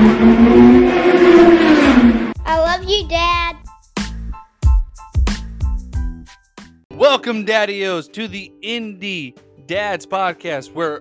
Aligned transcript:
I 0.00 1.54
love 2.46 2.84
you, 2.88 3.08
Dad. 3.08 3.56
Welcome, 6.92 7.44
Daddios, 7.44 8.12
to 8.12 8.28
the 8.28 8.52
Indie 8.62 9.36
Dads 9.66 10.06
podcast, 10.06 10.72
where 10.72 11.00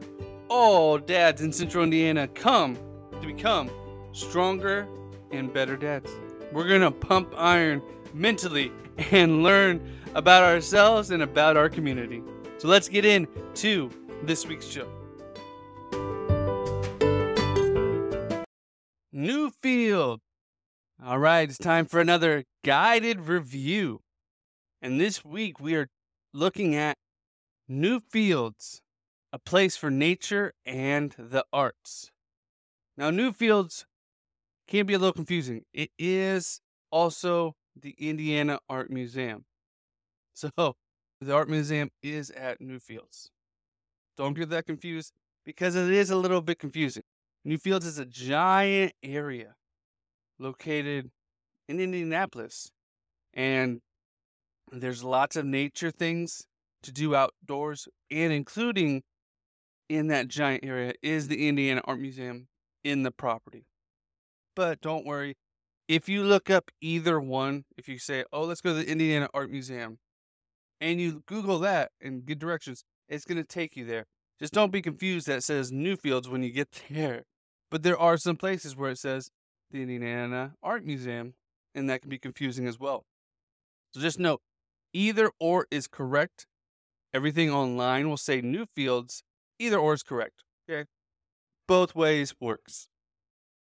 all 0.50 0.98
dads 0.98 1.44
in 1.44 1.54
Central 1.54 1.84
Indiana 1.84 2.28
come 2.30 2.76
to 3.22 3.28
become 3.28 3.70
stronger 4.14 4.88
and 5.32 5.54
better 5.54 5.78
dads. 5.78 6.12
We're 6.52 6.68
to 6.82 6.90
pump 6.90 7.36
iron 7.38 7.84
mentally 8.16 8.72
and 9.12 9.44
learn 9.44 9.80
about 10.16 10.42
ourselves 10.42 11.12
and 11.12 11.22
about 11.22 11.56
our 11.56 11.70
community. 11.70 12.24
So 12.58 12.68
let's 12.68 12.90
get 12.90 13.06
into 13.06 13.92
this 14.24 14.48
week's 14.48 14.66
show. 14.66 14.97
Newfield. 19.14 20.20
All 21.04 21.20
right, 21.20 21.48
it's 21.48 21.58
time 21.58 21.86
for 21.86 22.00
another 22.00 22.44
guided 22.64 23.22
review. 23.22 24.02
And 24.82 25.00
this 25.00 25.24
week 25.24 25.60
we 25.60 25.76
are 25.76 25.88
looking 26.34 26.76
at 26.76 26.98
Newfields, 27.70 28.82
a 29.32 29.40
place 29.40 29.78
for 29.78 29.90
nature 29.90 30.54
and 30.66 31.14
the 31.18 31.46
arts. 31.52 32.12
Now, 32.98 33.12
Newfields 33.12 33.86
can 34.68 34.86
be 34.86 34.94
a 34.94 35.00
little 35.00 35.14
confusing. 35.14 35.64
It 35.74 35.92
is 36.00 36.62
also 36.92 37.56
the 37.76 37.96
Indiana 37.98 38.60
Art 38.70 38.90
Museum. 38.90 39.46
So, 40.38 40.76
the 41.20 41.34
Art 41.34 41.50
Museum 41.50 41.90
is 42.04 42.30
at 42.30 42.60
Newfields. 42.60 43.30
Don't 44.18 44.36
get 44.36 44.52
that 44.52 44.68
confused 44.68 45.14
because 45.44 45.76
it 45.76 45.92
is 45.92 46.12
a 46.12 46.16
little 46.16 46.42
bit 46.42 46.60
confusing. 46.60 47.02
Newfields 47.48 47.86
is 47.86 47.98
a 47.98 48.06
giant 48.06 48.92
area 49.02 49.56
located 50.38 51.10
in 51.70 51.80
Indianapolis, 51.80 52.72
and 53.34 53.80
there's 54.70 55.02
lots 55.02 55.38
of 55.38 55.46
nature 55.46 55.90
things 55.90 56.46
to 56.84 56.92
do 56.92 57.16
outdoors, 57.16 57.88
and 58.12 58.34
including 58.34 59.02
in 59.88 60.08
that 60.08 60.28
giant 60.28 60.66
area 60.66 60.94
is 61.02 61.30
the 61.30 61.48
Indiana 61.48 61.82
Art 61.86 62.02
Museum 62.02 62.50
in 62.84 63.04
the 63.04 63.12
property. 63.12 63.66
But 64.54 64.82
don't 64.82 65.06
worry, 65.06 65.38
if 65.88 66.10
you 66.10 66.24
look 66.24 66.50
up 66.50 66.70
either 66.82 67.18
one, 67.18 67.64
if 67.78 67.88
you 67.88 67.98
say, 67.98 68.26
oh, 68.34 68.42
let's 68.42 68.60
go 68.60 68.72
to 68.72 68.84
the 68.84 68.92
Indiana 68.92 69.30
Art 69.34 69.50
Museum, 69.50 70.00
and 70.82 71.00
you 71.00 71.24
Google 71.26 71.60
that 71.60 71.92
and 72.02 72.26
get 72.26 72.40
directions, 72.40 72.84
it's 73.08 73.24
going 73.24 73.38
to 73.38 73.48
take 73.48 73.78
you 73.78 73.86
there. 73.86 74.06
Just 74.38 74.52
don't 74.52 74.72
be 74.72 74.82
confused 74.82 75.28
that 75.28 75.46
says 75.46 75.72
Newfields 75.72 76.28
when 76.28 76.44
you 76.44 76.52
get 76.52 76.68
there. 76.90 77.24
But 77.70 77.84
there 77.84 77.98
are 77.98 78.18
some 78.18 78.38
places 78.38 78.76
where 78.76 78.92
it 78.92 79.00
says 79.00 79.30
the 79.72 79.82
Indiana 79.82 80.54
Art 80.64 80.86
Museum, 80.86 81.34
and 81.76 81.90
that 81.90 82.02
can 82.02 82.10
be 82.10 82.18
confusing 82.18 82.68
as 82.68 82.80
well. 82.80 83.04
So 83.92 84.00
just 84.00 84.20
note, 84.20 84.42
either 84.94 85.32
or 85.40 85.68
is 85.70 85.88
correct. 85.88 86.46
Everything 87.14 87.52
online 87.52 88.10
will 88.10 88.18
say 88.18 88.42
Newfields. 88.42 89.22
Either 89.60 89.78
or 89.78 89.94
is 89.94 90.04
correct. 90.04 90.44
Okay. 90.70 90.88
Both 91.68 91.96
ways 91.96 92.34
works. 92.40 92.88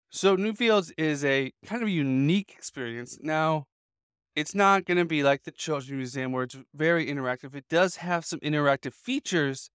So 0.09 0.37
Newfields 0.37 0.91
is 0.97 1.25
a 1.25 1.51
kind 1.65 1.83
of 1.83 1.89
unique 1.89 2.53
experience. 2.55 3.17
Now, 3.21 3.65
it's 4.35 4.55
not 4.55 4.85
going 4.85 4.97
to 4.97 5.05
be 5.05 5.23
like 5.23 5.43
the 5.43 5.51
Children's 5.51 5.91
Museum 5.97 6.31
where 6.31 6.43
it's 6.43 6.57
very 6.73 7.07
interactive. 7.07 7.55
It 7.55 7.65
does 7.69 7.97
have 7.97 8.23
some 8.23 8.39
interactive 8.39 8.93
features, 8.93 9.69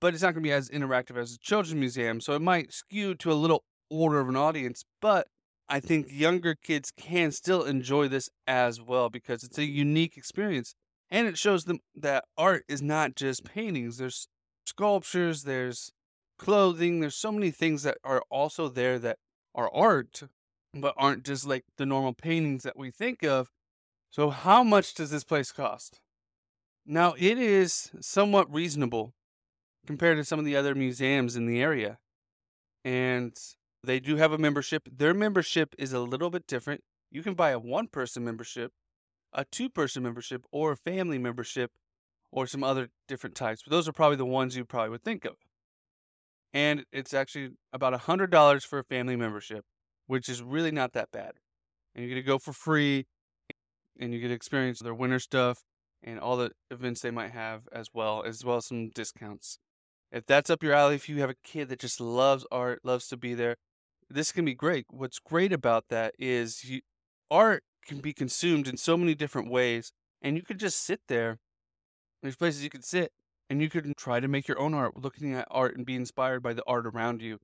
but 0.00 0.14
it's 0.14 0.22
not 0.22 0.32
going 0.32 0.42
to 0.42 0.48
be 0.48 0.52
as 0.52 0.70
interactive 0.70 1.16
as 1.16 1.32
the 1.32 1.38
Children's 1.40 1.78
Museum. 1.78 2.20
So 2.20 2.32
it 2.32 2.42
might 2.42 2.72
skew 2.72 3.14
to 3.16 3.30
a 3.30 3.34
little 3.34 3.62
older 3.90 4.20
of 4.20 4.28
an 4.28 4.36
audience, 4.36 4.84
but 5.00 5.28
I 5.68 5.80
think 5.80 6.06
younger 6.10 6.54
kids 6.54 6.92
can 6.96 7.32
still 7.32 7.64
enjoy 7.64 8.08
this 8.08 8.30
as 8.46 8.80
well 8.80 9.10
because 9.10 9.42
it's 9.42 9.58
a 9.58 9.64
unique 9.64 10.16
experience. 10.16 10.74
And 11.10 11.26
it 11.26 11.38
shows 11.38 11.64
them 11.64 11.80
that 11.94 12.24
art 12.36 12.64
is 12.68 12.82
not 12.82 13.14
just 13.14 13.44
paintings. 13.44 13.98
There's 13.98 14.28
sculptures, 14.64 15.42
there's 15.42 15.92
clothing, 16.38 17.00
there's 17.00 17.16
so 17.16 17.32
many 17.32 17.50
things 17.50 17.82
that 17.84 17.98
are 18.04 18.22
also 18.30 18.68
there 18.68 18.98
that 18.98 19.18
are 19.54 19.70
art, 19.72 20.22
but 20.74 20.94
aren't 20.96 21.24
just 21.24 21.46
like 21.46 21.64
the 21.78 21.86
normal 21.86 22.12
paintings 22.12 22.62
that 22.64 22.76
we 22.76 22.90
think 22.90 23.22
of. 23.22 23.48
So, 24.10 24.30
how 24.30 24.62
much 24.62 24.94
does 24.94 25.10
this 25.10 25.24
place 25.24 25.52
cost? 25.52 26.00
Now, 26.84 27.14
it 27.18 27.38
is 27.38 27.90
somewhat 28.00 28.52
reasonable 28.52 29.12
compared 29.86 30.18
to 30.18 30.24
some 30.24 30.38
of 30.38 30.44
the 30.44 30.56
other 30.56 30.74
museums 30.74 31.36
in 31.36 31.46
the 31.46 31.60
area. 31.60 31.98
And 32.84 33.36
they 33.86 34.00
do 34.00 34.16
have 34.16 34.32
a 34.32 34.38
membership. 34.38 34.88
Their 34.90 35.14
membership 35.14 35.74
is 35.78 35.92
a 35.92 36.00
little 36.00 36.30
bit 36.30 36.46
different. 36.46 36.82
You 37.10 37.22
can 37.22 37.34
buy 37.34 37.50
a 37.50 37.58
one 37.58 37.86
person 37.88 38.24
membership, 38.24 38.72
a 39.32 39.44
two 39.44 39.70
person 39.70 40.02
membership, 40.02 40.44
or 40.50 40.72
a 40.72 40.76
family 40.76 41.18
membership, 41.18 41.70
or 42.30 42.46
some 42.46 42.64
other 42.64 42.88
different 43.08 43.36
types. 43.36 43.62
But 43.62 43.70
those 43.70 43.88
are 43.88 43.92
probably 43.92 44.16
the 44.16 44.26
ones 44.26 44.56
you 44.56 44.64
probably 44.64 44.90
would 44.90 45.04
think 45.04 45.24
of. 45.24 45.36
And 46.52 46.84
it's 46.92 47.14
actually 47.14 47.50
about 47.72 47.94
a 47.94 47.98
$100 47.98 48.66
for 48.66 48.78
a 48.78 48.84
family 48.84 49.16
membership, 49.16 49.64
which 50.06 50.28
is 50.28 50.42
really 50.42 50.70
not 50.70 50.92
that 50.92 51.10
bad. 51.12 51.32
And 51.94 52.04
you 52.04 52.08
get 52.10 52.16
to 52.16 52.22
go 52.22 52.38
for 52.38 52.52
free 52.52 53.06
and 53.98 54.12
you 54.12 54.20
get 54.20 54.28
to 54.28 54.34
experience 54.34 54.80
their 54.80 54.94
winter 54.94 55.18
stuff 55.18 55.64
and 56.02 56.18
all 56.20 56.36
the 56.36 56.52
events 56.70 57.00
they 57.00 57.10
might 57.10 57.30
have 57.30 57.68
as 57.72 57.88
well, 57.92 58.22
as 58.22 58.44
well 58.44 58.56
as 58.56 58.66
some 58.66 58.90
discounts. 58.90 59.58
If 60.12 60.26
that's 60.26 60.50
up 60.50 60.62
your 60.62 60.72
alley, 60.72 60.94
if 60.94 61.08
you 61.08 61.20
have 61.20 61.30
a 61.30 61.36
kid 61.42 61.68
that 61.68 61.80
just 61.80 62.00
loves 62.00 62.46
art, 62.50 62.80
loves 62.84 63.08
to 63.08 63.16
be 63.16 63.34
there, 63.34 63.56
this 64.08 64.32
can 64.32 64.44
be 64.44 64.54
great. 64.54 64.86
What's 64.88 65.18
great 65.18 65.52
about 65.52 65.84
that 65.88 66.14
is 66.18 66.64
you, 66.64 66.80
art 67.30 67.62
can 67.84 67.98
be 67.98 68.12
consumed 68.12 68.68
in 68.68 68.76
so 68.76 68.96
many 68.96 69.14
different 69.14 69.50
ways, 69.50 69.92
and 70.22 70.36
you 70.36 70.42
could 70.42 70.58
just 70.58 70.84
sit 70.84 71.00
there. 71.08 71.38
There's 72.22 72.36
places 72.36 72.64
you 72.64 72.70
could 72.70 72.84
sit 72.84 73.12
and 73.48 73.62
you 73.62 73.68
could 73.68 73.96
try 73.96 74.20
to 74.20 74.28
make 74.28 74.48
your 74.48 74.58
own 74.58 74.74
art, 74.74 74.96
looking 74.96 75.32
at 75.32 75.46
art 75.50 75.76
and 75.76 75.86
be 75.86 75.94
inspired 75.94 76.42
by 76.42 76.52
the 76.52 76.64
art 76.66 76.86
around 76.86 77.22
you. 77.22 77.38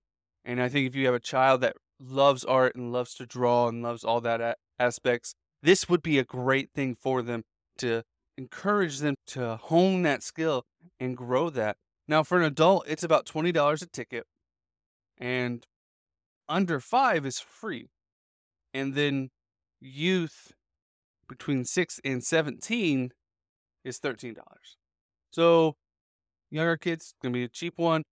And 0.44 0.60
I 0.60 0.68
think 0.68 0.88
if 0.88 0.96
you 0.96 1.06
have 1.06 1.14
a 1.14 1.20
child 1.20 1.60
that 1.60 1.76
loves 2.00 2.44
art 2.44 2.74
and 2.74 2.92
loves 2.92 3.14
to 3.14 3.26
draw 3.26 3.68
and 3.68 3.82
loves 3.82 4.02
all 4.02 4.20
that 4.22 4.40
a- 4.40 4.56
aspects, 4.78 5.34
this 5.62 5.88
would 5.88 6.02
be 6.02 6.18
a 6.18 6.24
great 6.24 6.70
thing 6.74 6.96
for 6.96 7.22
them 7.22 7.42
to 7.78 8.02
encourage 8.36 8.98
them 8.98 9.14
to 9.28 9.56
hone 9.56 10.02
that 10.02 10.22
skill 10.22 10.64
and 10.98 11.16
grow 11.16 11.50
that. 11.50 11.76
Now, 12.08 12.24
for 12.24 12.38
an 12.38 12.44
adult, 12.44 12.84
it's 12.88 13.04
about 13.04 13.26
$20 13.26 13.82
a 13.82 13.86
ticket. 13.86 14.24
And 15.18 15.64
under 16.48 16.80
five 16.80 17.26
is 17.26 17.38
free. 17.38 17.88
And 18.74 18.94
then 18.94 19.30
youth 19.80 20.52
between 21.28 21.64
six 21.64 22.00
and 22.04 22.22
17 22.22 23.10
is 23.84 23.98
$13. 23.98 24.34
So 25.30 25.76
younger 26.50 26.76
kids 26.76 27.14
gonna 27.22 27.32
be 27.32 27.44
a 27.44 27.48
cheap 27.48 27.74
one, 27.76 28.02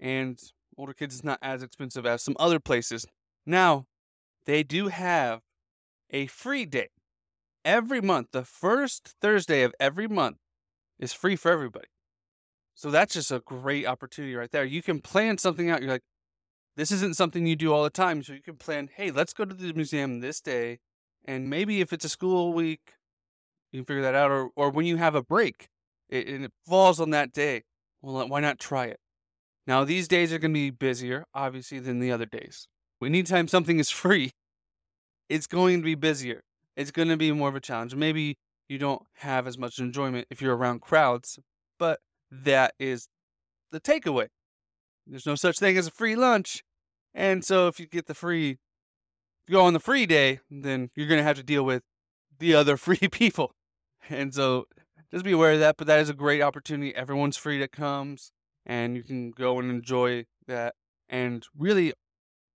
and 0.00 0.38
older 0.76 0.94
kids 0.94 1.14
is 1.14 1.24
not 1.24 1.38
as 1.42 1.62
expensive 1.62 2.06
as 2.06 2.22
some 2.22 2.36
other 2.38 2.58
places. 2.58 3.06
Now, 3.46 3.86
they 4.46 4.62
do 4.62 4.88
have 4.88 5.40
a 6.10 6.26
free 6.26 6.64
day 6.64 6.88
every 7.64 8.00
month. 8.00 8.28
The 8.32 8.44
first 8.44 9.14
Thursday 9.20 9.62
of 9.62 9.74
every 9.80 10.08
month 10.08 10.36
is 10.98 11.12
free 11.12 11.36
for 11.36 11.50
everybody. 11.50 11.88
So 12.74 12.90
that's 12.90 13.14
just 13.14 13.30
a 13.30 13.40
great 13.40 13.86
opportunity 13.86 14.34
right 14.34 14.50
there. 14.50 14.64
You 14.64 14.82
can 14.82 15.00
plan 15.00 15.38
something 15.38 15.70
out. 15.70 15.80
You're 15.80 15.92
like, 15.92 16.02
this 16.76 16.90
isn't 16.90 17.16
something 17.16 17.46
you 17.46 17.56
do 17.56 17.72
all 17.72 17.84
the 17.84 17.90
time. 17.90 18.22
So 18.22 18.32
you 18.32 18.42
can 18.42 18.56
plan, 18.56 18.90
hey, 18.96 19.10
let's 19.10 19.32
go 19.32 19.44
to 19.44 19.54
the 19.54 19.72
museum 19.72 20.20
this 20.20 20.40
day. 20.40 20.78
And 21.24 21.48
maybe 21.48 21.80
if 21.80 21.92
it's 21.92 22.04
a 22.04 22.08
school 22.08 22.52
week, 22.52 22.94
you 23.72 23.80
can 23.80 23.86
figure 23.86 24.02
that 24.02 24.14
out. 24.14 24.30
Or, 24.30 24.50
or 24.56 24.70
when 24.70 24.86
you 24.86 24.96
have 24.96 25.14
a 25.14 25.22
break 25.22 25.68
it, 26.08 26.26
and 26.28 26.44
it 26.44 26.52
falls 26.66 27.00
on 27.00 27.10
that 27.10 27.32
day, 27.32 27.62
well, 28.02 28.28
why 28.28 28.40
not 28.40 28.58
try 28.58 28.86
it? 28.86 28.98
Now, 29.66 29.84
these 29.84 30.08
days 30.08 30.32
are 30.32 30.38
going 30.38 30.52
to 30.52 30.58
be 30.58 30.70
busier, 30.70 31.24
obviously, 31.34 31.78
than 31.78 32.00
the 32.00 32.12
other 32.12 32.26
days. 32.26 32.66
Anytime 33.02 33.48
something 33.48 33.78
is 33.78 33.90
free, 34.02 34.32
it's 35.28 35.46
going 35.46 35.78
to 35.78 35.84
be 35.84 35.94
busier. 35.94 36.42
It's 36.76 36.90
going 36.90 37.08
to 37.08 37.16
be 37.16 37.32
more 37.32 37.48
of 37.48 37.54
a 37.54 37.60
challenge. 37.60 37.94
Maybe 37.94 38.36
you 38.68 38.78
don't 38.78 39.02
have 39.16 39.46
as 39.46 39.56
much 39.56 39.78
enjoyment 39.78 40.26
if 40.30 40.42
you're 40.42 40.56
around 40.56 40.80
crowds, 40.80 41.38
but 41.78 42.00
that 42.30 42.74
is 42.78 43.08
the 43.70 43.80
takeaway. 43.80 44.28
There's 45.06 45.26
no 45.26 45.34
such 45.34 45.58
thing 45.58 45.76
as 45.76 45.86
a 45.86 45.90
free 45.90 46.16
lunch. 46.16 46.62
And 47.14 47.44
so 47.44 47.68
if 47.68 47.78
you 47.78 47.86
get 47.86 48.06
the 48.06 48.14
free, 48.14 48.50
if 48.50 49.48
you 49.48 49.52
go 49.52 49.64
on 49.64 49.72
the 49.72 49.80
free 49.80 50.06
day, 50.06 50.40
then 50.50 50.90
you're 50.94 51.06
going 51.06 51.18
to 51.18 51.24
have 51.24 51.36
to 51.36 51.42
deal 51.42 51.62
with 51.62 51.82
the 52.38 52.54
other 52.54 52.76
free 52.86 53.08
people. 53.10 53.54
And 54.08 54.34
so 54.34 54.66
just 55.12 55.24
be 55.24 55.32
aware 55.32 55.52
of 55.52 55.60
that. 55.60 55.76
But 55.76 55.86
that 55.86 56.00
is 56.00 56.10
a 56.10 56.14
great 56.14 56.42
opportunity. 56.42 56.94
Everyone's 56.94 57.36
free 57.36 57.58
that 57.60 57.72
comes, 57.72 58.32
and 58.66 58.96
you 58.96 59.02
can 59.02 59.30
go 59.30 59.58
and 59.58 59.70
enjoy 59.70 60.26
that. 60.46 60.74
And 61.08 61.46
really, 61.56 61.92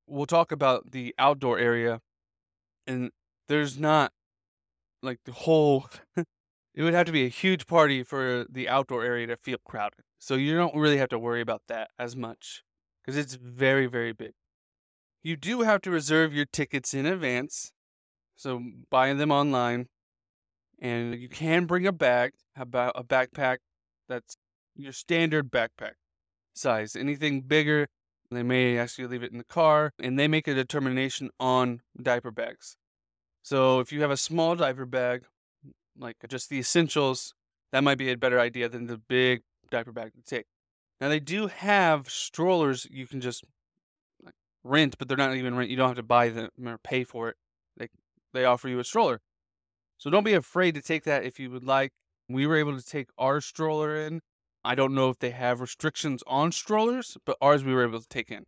we'll 0.07 0.25
talk 0.25 0.51
about 0.51 0.91
the 0.91 1.15
outdoor 1.17 1.59
area. 1.59 2.01
And 2.85 3.11
there's 3.47 3.79
not 3.79 4.11
like 5.01 5.19
the 5.25 5.31
whole, 5.31 5.87
it 6.73 6.83
would 6.83 6.93
have 6.93 7.05
to 7.07 7.11
be 7.11 7.25
a 7.25 7.29
huge 7.29 7.67
party 7.67 8.03
for 8.03 8.45
the 8.49 8.69
outdoor 8.69 9.03
area 9.03 9.27
to 9.27 9.37
feel 9.37 9.57
crowded. 9.65 10.03
So 10.19 10.35
you 10.35 10.55
don't 10.55 10.75
really 10.75 10.97
have 10.97 11.09
to 11.09 11.19
worry 11.19 11.41
about 11.41 11.63
that 11.67 11.89
as 11.97 12.15
much 12.15 12.63
because 13.01 13.17
it's 13.17 13.35
very, 13.35 13.87
very 13.87 14.13
big. 14.13 14.33
You 15.21 15.35
do 15.35 15.61
have 15.61 15.81
to 15.81 15.91
reserve 15.91 16.33
your 16.33 16.45
tickets 16.45 16.93
in 16.93 17.05
advance. 17.05 17.71
So 18.35 18.61
buy 18.89 19.13
them 19.13 19.31
online. 19.31 19.87
And 20.81 21.15
you 21.19 21.27
can 21.27 21.65
bring 21.65 21.85
a 21.85 21.91
bag, 21.91 22.31
about 22.55 22.93
a 22.95 23.03
backpack 23.03 23.57
that's 24.07 24.37
your 24.75 24.93
standard 24.93 25.51
backpack 25.51 25.93
size. 26.53 26.95
Anything 26.95 27.41
bigger, 27.41 27.87
they 28.31 28.43
may 28.43 28.77
ask 28.77 28.97
you 28.97 29.05
to 29.05 29.11
leave 29.11 29.23
it 29.23 29.31
in 29.31 29.37
the 29.37 29.43
car, 29.43 29.91
and 29.99 30.17
they 30.17 30.27
make 30.27 30.47
a 30.47 30.53
determination 30.53 31.29
on 31.39 31.81
diaper 32.01 32.31
bags. 32.31 32.77
So 33.41 33.79
if 33.79 33.91
you 33.91 34.01
have 34.01 34.11
a 34.11 34.17
small 34.17 34.55
diaper 34.55 34.85
bag, 34.85 35.23
like 35.99 36.15
just 36.27 36.49
the 36.49 36.59
essentials, 36.59 37.33
that 37.71 37.83
might 37.83 37.97
be 37.97 38.11
a 38.11 38.17
better 38.17 38.39
idea 38.39 38.69
than 38.69 38.87
the 38.87 38.97
big 38.97 39.41
diaper 39.69 39.91
bag 39.91 40.13
to 40.13 40.21
take. 40.21 40.45
Now 40.99 41.09
they 41.09 41.19
do 41.19 41.47
have 41.47 42.09
strollers 42.09 42.87
you 42.89 43.07
can 43.07 43.21
just 43.21 43.43
like, 44.23 44.33
rent, 44.63 44.97
but 44.97 45.07
they're 45.07 45.17
not 45.17 45.35
even 45.35 45.55
rent. 45.55 45.69
You 45.69 45.77
don't 45.77 45.89
have 45.89 45.97
to 45.97 46.03
buy 46.03 46.29
them 46.29 46.49
or 46.65 46.77
pay 46.77 47.03
for 47.03 47.29
it. 47.29 47.35
They 47.77 47.87
they 48.33 48.45
offer 48.45 48.67
you 48.67 48.79
a 48.79 48.83
stroller. 48.83 49.21
So 49.97 50.09
don't 50.09 50.23
be 50.23 50.33
afraid 50.33 50.75
to 50.75 50.81
take 50.81 51.03
that 51.03 51.25
if 51.25 51.39
you 51.39 51.51
would 51.51 51.63
like. 51.63 51.91
We 52.27 52.47
were 52.47 52.57
able 52.57 52.77
to 52.77 52.85
take 52.85 53.09
our 53.17 53.41
stroller 53.41 53.95
in. 53.95 54.21
I 54.63 54.75
don't 54.75 54.93
know 54.93 55.09
if 55.09 55.19
they 55.19 55.31
have 55.31 55.61
restrictions 55.61 56.23
on 56.27 56.51
strollers, 56.51 57.17
but 57.25 57.37
ours 57.41 57.63
we 57.63 57.73
were 57.73 57.83
able 57.83 57.99
to 57.99 58.07
take 58.07 58.29
in. 58.29 58.45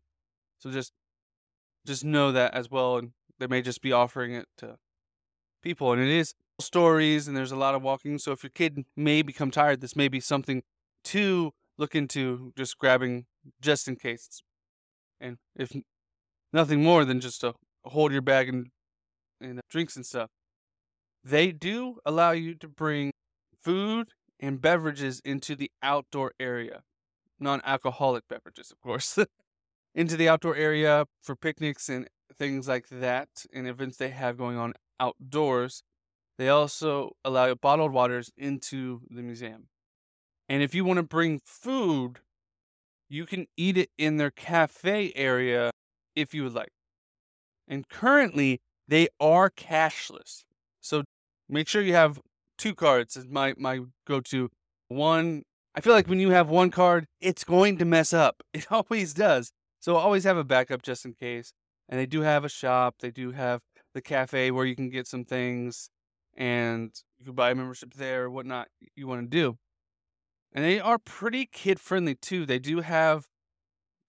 So 0.59 0.71
just 0.71 0.92
just 1.86 2.06
know 2.06 2.31
that 2.31 2.53
as 2.53 2.69
well 2.69 2.98
and 2.98 3.12
they 3.39 3.48
may 3.48 3.62
just 3.62 3.81
be 3.81 3.92
offering 3.92 4.33
it 4.33 4.45
to 4.57 4.77
people 5.62 5.92
and 5.92 6.02
it 6.02 6.10
is 6.10 6.34
stories 6.60 7.28
and 7.28 7.36
there's 7.36 7.52
a 7.52 7.56
lot 7.56 7.75
of 7.75 7.81
walking. 7.81 8.18
So 8.18 8.31
if 8.31 8.44
your 8.44 8.52
kid 8.52 8.86
may 8.96 9.22
become 9.22 9.52
tired, 9.52 9.81
this 9.81 9.96
may 9.96 10.08
be 10.08 10.19
something 10.19 10.63
to 11.06 11.52
look 11.78 11.96
into 11.96 12.54
just 12.58 12.78
grabbing 12.78 13.25
just 13.62 13.88
in 13.88 13.96
case. 13.96 14.42
And 15.19 15.38
if 15.56 15.72
nothing 16.54 16.84
more 16.84 17.06
than 17.06 17.19
just 17.19 17.42
to 17.42 17.54
hold 17.86 18.12
your 18.12 18.22
bag 18.22 18.50
and, 18.50 18.68
and 19.40 19.60
uh, 19.60 19.62
drinks 19.69 19.96
and 19.96 20.06
stuff. 20.06 20.30
They 21.24 21.52
do 21.52 21.98
allow 22.06 22.31
you 22.31 22.56
to 22.56 22.68
bring 22.68 23.12
food 23.62 24.10
and 24.40 24.62
beverages 24.62 25.22
into 25.24 25.56
the 25.56 25.72
outdoor 25.84 26.34
area. 26.40 26.81
Non 27.40 27.62
alcoholic 27.63 28.28
beverages, 28.28 28.72
of 28.72 28.80
course. 28.81 29.18
into 29.96 30.16
the 30.16 30.30
outdoor 30.30 30.56
area 30.56 31.06
for 31.22 31.36
picnics 31.36 31.90
and 31.90 32.08
things 32.38 32.68
like 32.68 32.88
that 32.90 33.28
and 33.54 33.68
events 33.68 33.98
they 33.98 34.10
have 34.10 34.38
going 34.38 34.58
on 34.58 34.74
outdoors. 35.01 35.83
They 36.38 36.48
also 36.48 37.12
allow 37.25 37.53
bottled 37.56 37.92
waters 37.92 38.31
into 38.38 39.01
the 39.09 39.21
museum. 39.21 39.68
And 40.48 40.63
if 40.63 40.74
you 40.74 40.86
want 40.86 40.98
to 40.98 41.03
bring 41.03 41.39
food, 41.44 42.19
you 43.09 43.25
can 43.25 43.48
eat 43.57 43.77
it 43.77 43.89
in 43.98 44.18
their 44.18 44.31
cafe 44.31 45.12
area 45.15 45.71
if 46.15 46.33
you 46.33 46.44
would 46.44 46.53
like. 46.53 46.71
And 47.68 47.88
currently, 47.89 48.62
they 48.88 49.07
are 49.19 49.50
cashless. 49.50 50.44
So 50.81 51.03
make 51.50 51.68
sure 51.68 51.81
you 51.81 51.94
have 51.94 52.19
two 52.57 52.75
cards 52.75 53.18
is 53.18 53.27
my, 53.27 53.53
my 53.57 53.81
go-to. 54.06 54.50
One, 54.88 55.44
I 55.74 55.81
feel 55.81 55.94
like 55.94 56.07
when 56.07 56.19
you 56.19 56.31
have 56.31 56.50
one 56.50 56.69
card, 56.69 57.06
it's 57.19 57.44
going 57.44 57.77
to 57.77 57.86
mess 57.86 58.13
up. 58.13 58.44
It 58.53 58.68
always 58.71 59.13
does. 59.13 59.51
So 59.80 59.95
always 59.95 60.25
have 60.25 60.38
a 60.38 60.44
backup 60.44 60.81
just 60.81 61.06
in 61.06 61.13
case. 61.13 61.53
And 61.89 62.00
they 62.00 62.06
do 62.06 62.21
have 62.21 62.45
a 62.45 62.50
shop. 62.50 62.95
They 63.00 63.12
do 63.12 63.31
have 63.31 63.62
the 63.93 64.01
cafe 64.01 64.51
where 64.51 64.65
you 64.65 64.75
can 64.75 64.89
get 64.89 65.07
some 65.07 65.25
things 65.25 65.89
and 66.35 66.91
you 67.19 67.25
can 67.25 67.35
buy 67.35 67.51
a 67.51 67.55
membership 67.55 67.93
there 67.93 68.29
whatnot 68.29 68.67
you 68.95 69.07
want 69.07 69.21
to 69.21 69.27
do. 69.27 69.57
And 70.53 70.65
they 70.65 70.79
are 70.79 70.97
pretty 70.97 71.45
kid 71.45 71.79
friendly 71.79 72.15
too. 72.15 72.45
They 72.45 72.59
do 72.59 72.81
have 72.81 73.27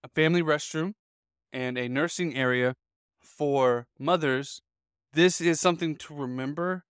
a 0.02 0.08
family 0.08 0.42
restroom 0.42 0.94
and 1.52 1.78
a 1.78 1.88
nursing 1.88 2.34
area 2.34 2.74
for 3.20 3.86
mothers. 3.98 4.60
This 5.12 5.40
is 5.40 5.60
something 5.60 5.96
to 5.96 6.14
remember 6.14 6.84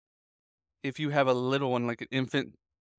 if 0.82 0.98
you 0.98 1.10
have 1.10 1.26
a 1.26 1.34
little 1.34 1.72
one, 1.72 1.87
like 1.87 2.00
an 2.00 2.08
infant 2.10 2.54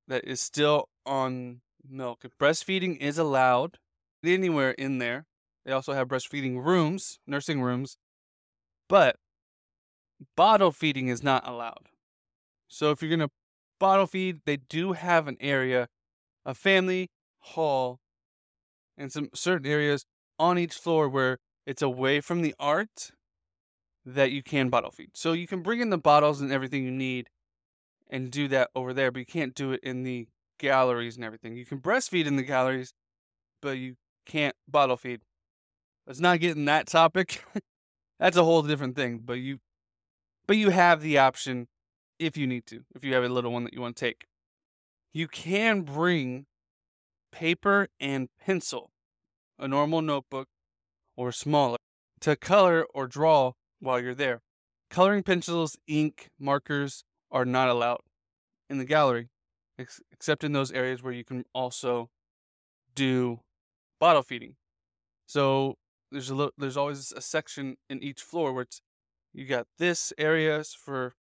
that 0.08 0.24
is 0.24 0.40
still 0.40 0.88
on 1.06 1.60
milk. 1.88 2.20
If 2.24 2.36
breastfeeding 2.38 2.98
is 2.98 3.18
allowed 3.18 3.78
anywhere 4.24 4.72
in 4.72 4.98
there, 4.98 5.26
they 5.64 5.72
also 5.72 5.92
have 5.92 6.08
breastfeeding 6.08 6.62
rooms, 6.64 7.18
nursing 7.26 7.62
rooms, 7.62 7.96
but 8.88 9.16
bottle 10.36 10.72
feeding 10.72 11.08
is 11.08 11.22
not 11.22 11.46
allowed. 11.46 11.88
So 12.68 12.90
if 12.90 13.02
you're 13.02 13.08
going 13.08 13.28
to 13.28 13.30
bottle 13.78 14.06
feed, 14.06 14.40
they 14.46 14.56
do 14.56 14.92
have 14.92 15.28
an 15.28 15.36
area, 15.40 15.88
a 16.44 16.54
family 16.54 17.10
hall, 17.40 18.00
and 18.96 19.12
some 19.12 19.28
certain 19.34 19.66
areas 19.66 20.04
on 20.38 20.58
each 20.58 20.74
floor 20.74 21.08
where 21.08 21.38
it's 21.66 21.82
away 21.82 22.20
from 22.20 22.42
the 22.42 22.54
art 22.58 23.10
that 24.04 24.30
you 24.30 24.42
can 24.42 24.68
bottle 24.68 24.90
feed. 24.90 25.10
So 25.14 25.32
you 25.32 25.46
can 25.46 25.62
bring 25.62 25.80
in 25.80 25.90
the 25.90 25.98
bottles 25.98 26.40
and 26.40 26.52
everything 26.52 26.84
you 26.84 26.90
need 26.90 27.28
and 28.10 28.30
do 28.30 28.48
that 28.48 28.70
over 28.74 28.92
there, 28.92 29.10
but 29.10 29.20
you 29.20 29.26
can't 29.26 29.54
do 29.54 29.72
it 29.72 29.80
in 29.82 30.02
the 30.02 30.28
galleries 30.58 31.16
and 31.16 31.24
everything. 31.24 31.56
You 31.56 31.64
can 31.64 31.80
breastfeed 31.80 32.26
in 32.26 32.36
the 32.36 32.42
galleries, 32.42 32.92
but 33.60 33.78
you 33.78 33.96
can't 34.26 34.54
bottle 34.68 34.96
feed. 34.96 35.20
Let's 36.06 36.20
not 36.20 36.40
get 36.40 36.56
in 36.56 36.64
that 36.66 36.86
topic. 36.86 37.44
That's 38.18 38.36
a 38.36 38.44
whole 38.44 38.62
different 38.62 38.96
thing, 38.96 39.20
but 39.24 39.34
you 39.34 39.58
but 40.46 40.56
you 40.56 40.70
have 40.70 41.00
the 41.00 41.18
option 41.18 41.68
if 42.18 42.36
you 42.36 42.46
need 42.46 42.66
to, 42.66 42.84
if 42.94 43.04
you 43.04 43.14
have 43.14 43.24
a 43.24 43.28
little 43.28 43.52
one 43.52 43.64
that 43.64 43.72
you 43.72 43.80
want 43.80 43.96
to 43.96 44.04
take. 44.04 44.26
You 45.12 45.28
can 45.28 45.82
bring 45.82 46.46
paper 47.32 47.88
and 48.00 48.28
pencil, 48.40 48.90
a 49.58 49.68
normal 49.68 50.02
notebook 50.02 50.48
or 51.16 51.32
smaller, 51.32 51.76
to 52.20 52.36
color 52.36 52.86
or 52.94 53.06
draw 53.06 53.52
while 53.80 54.00
you're 54.00 54.14
there. 54.14 54.40
Coloring 54.90 55.22
pencils, 55.22 55.76
ink, 55.86 56.28
markers 56.38 57.04
are 57.30 57.44
not 57.44 57.68
allowed 57.68 58.00
in 58.68 58.78
the 58.78 58.84
gallery, 58.84 59.28
ex- 59.78 60.00
except 60.12 60.44
in 60.44 60.52
those 60.52 60.70
areas 60.70 61.02
where 61.02 61.12
you 61.12 61.24
can 61.24 61.44
also 61.54 62.10
do 62.94 63.40
bottle 63.98 64.22
feeding. 64.22 64.56
So 65.26 65.76
there's 66.10 66.30
a 66.30 66.34
little, 66.34 66.52
there's 66.58 66.76
always 66.76 67.12
a 67.12 67.20
section 67.20 67.76
in 67.88 68.02
each 68.02 68.20
floor 68.20 68.52
where 68.52 68.62
it's 68.62 68.82
you 69.32 69.46
got 69.46 69.66
this 69.78 70.12
areas 70.18 70.74
for 70.74 71.14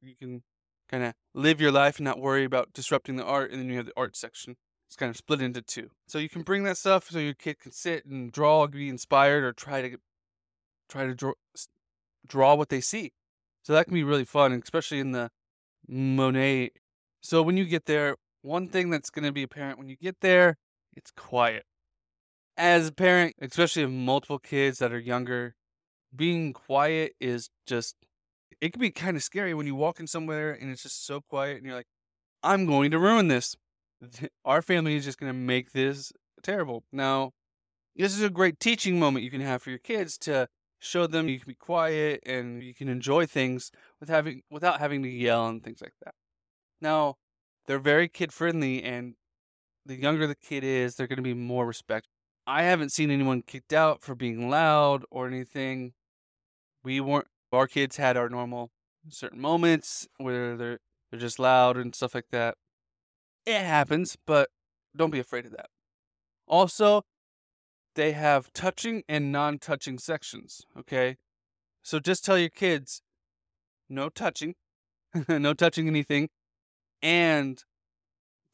you 0.00 0.14
can 0.16 0.42
kind 0.88 1.04
of 1.04 1.14
live 1.34 1.60
your 1.60 1.72
life 1.72 1.98
and 1.98 2.04
not 2.04 2.20
worry 2.20 2.44
about 2.44 2.72
disrupting 2.72 3.16
the 3.16 3.24
art. 3.24 3.50
And 3.50 3.60
then 3.60 3.68
you 3.68 3.76
have 3.76 3.86
the 3.86 3.92
art 3.96 4.16
section. 4.16 4.56
It's 4.86 4.96
kind 4.96 5.10
of 5.10 5.16
split 5.16 5.42
into 5.42 5.62
two. 5.62 5.90
So 6.06 6.18
you 6.18 6.28
can 6.28 6.42
bring 6.42 6.64
that 6.64 6.76
stuff 6.76 7.10
so 7.10 7.18
your 7.18 7.34
kid 7.34 7.58
can 7.58 7.72
sit 7.72 8.04
and 8.04 8.30
draw, 8.30 8.66
be 8.66 8.88
inspired, 8.88 9.42
or 9.42 9.52
try 9.52 9.82
to 9.82 9.96
try 10.88 11.06
to 11.06 11.14
draw 11.14 11.32
draw 12.26 12.54
what 12.54 12.68
they 12.68 12.80
see. 12.80 13.12
So 13.62 13.72
that 13.72 13.86
can 13.86 13.94
be 13.94 14.04
really 14.04 14.24
fun, 14.24 14.52
especially 14.52 15.00
in 15.00 15.10
the 15.10 15.30
Monet. 15.88 16.70
So 17.20 17.42
when 17.42 17.56
you 17.56 17.64
get 17.64 17.86
there, 17.86 18.16
one 18.42 18.68
thing 18.68 18.90
that's 18.90 19.10
going 19.10 19.24
to 19.24 19.32
be 19.32 19.42
apparent 19.42 19.78
when 19.78 19.88
you 19.88 19.96
get 19.96 20.20
there, 20.20 20.56
it's 20.94 21.10
quiet. 21.10 21.64
As 22.56 22.88
a 22.88 22.92
parent, 22.92 23.34
especially 23.40 23.82
of 23.82 23.90
multiple 23.90 24.38
kids 24.38 24.78
that 24.78 24.92
are 24.92 25.00
younger, 25.00 25.56
being 26.16 26.52
quiet 26.52 27.12
is 27.20 27.50
just 27.66 27.96
it 28.60 28.72
can 28.72 28.80
be 28.80 28.90
kind 28.90 29.16
of 29.16 29.22
scary 29.22 29.54
when 29.54 29.66
you 29.66 29.74
walk 29.74 30.00
in 30.00 30.06
somewhere 30.06 30.52
and 30.52 30.70
it's 30.70 30.82
just 30.82 31.06
so 31.06 31.20
quiet 31.20 31.58
and 31.58 31.66
you're 31.66 31.74
like, 31.74 31.86
I'm 32.42 32.66
going 32.66 32.90
to 32.92 32.98
ruin 32.98 33.28
this. 33.28 33.54
Our 34.44 34.62
family 34.62 34.96
is 34.96 35.04
just 35.04 35.18
going 35.18 35.30
to 35.30 35.38
make 35.38 35.72
this 35.72 36.12
terrible. 36.42 36.84
Now, 36.92 37.32
this 37.94 38.14
is 38.14 38.22
a 38.22 38.30
great 38.30 38.60
teaching 38.60 38.98
moment 38.98 39.24
you 39.24 39.30
can 39.30 39.40
have 39.40 39.62
for 39.62 39.70
your 39.70 39.78
kids 39.78 40.16
to 40.18 40.48
show 40.78 41.06
them 41.06 41.28
you 41.28 41.38
can 41.38 41.48
be 41.48 41.54
quiet 41.54 42.20
and 42.26 42.62
you 42.62 42.74
can 42.74 42.88
enjoy 42.88 43.26
things 43.26 43.70
with 43.98 44.08
having 44.08 44.42
without 44.50 44.78
having 44.78 45.02
to 45.02 45.08
yell 45.08 45.48
and 45.48 45.62
things 45.62 45.80
like 45.80 45.94
that. 46.04 46.14
Now, 46.80 47.16
they're 47.66 47.78
very 47.78 48.08
kid 48.08 48.32
friendly 48.32 48.82
and 48.82 49.14
the 49.86 49.96
younger 49.96 50.26
the 50.26 50.34
kid 50.34 50.64
is, 50.64 50.96
they're 50.96 51.06
going 51.06 51.16
to 51.16 51.22
be 51.22 51.34
more 51.34 51.66
respectful. 51.66 52.10
I 52.46 52.62
haven't 52.62 52.92
seen 52.92 53.10
anyone 53.10 53.42
kicked 53.42 53.72
out 53.72 54.02
for 54.02 54.14
being 54.14 54.50
loud 54.50 55.04
or 55.10 55.26
anything. 55.26 55.94
We 56.86 57.00
weren't 57.00 57.26
our 57.52 57.66
kids 57.66 57.96
had 57.96 58.16
our 58.16 58.28
normal 58.28 58.70
certain 59.08 59.40
moments 59.40 60.06
where 60.18 60.56
they're 60.56 60.78
they're 61.10 61.18
just 61.18 61.40
loud 61.40 61.76
and 61.76 61.92
stuff 61.92 62.14
like 62.14 62.28
that. 62.30 62.54
It 63.44 63.60
happens, 63.62 64.16
but 64.24 64.50
don't 64.94 65.10
be 65.10 65.18
afraid 65.18 65.46
of 65.46 65.50
that. 65.50 65.66
Also, 66.46 67.02
they 67.96 68.12
have 68.12 68.52
touching 68.52 69.02
and 69.08 69.32
non-touching 69.32 69.98
sections, 69.98 70.62
okay? 70.78 71.16
So 71.82 71.98
just 71.98 72.24
tell 72.24 72.38
your 72.38 72.50
kids 72.50 73.02
no 73.88 74.08
touching, 74.08 74.54
no 75.28 75.54
touching 75.54 75.88
anything, 75.88 76.28
and 77.02 77.64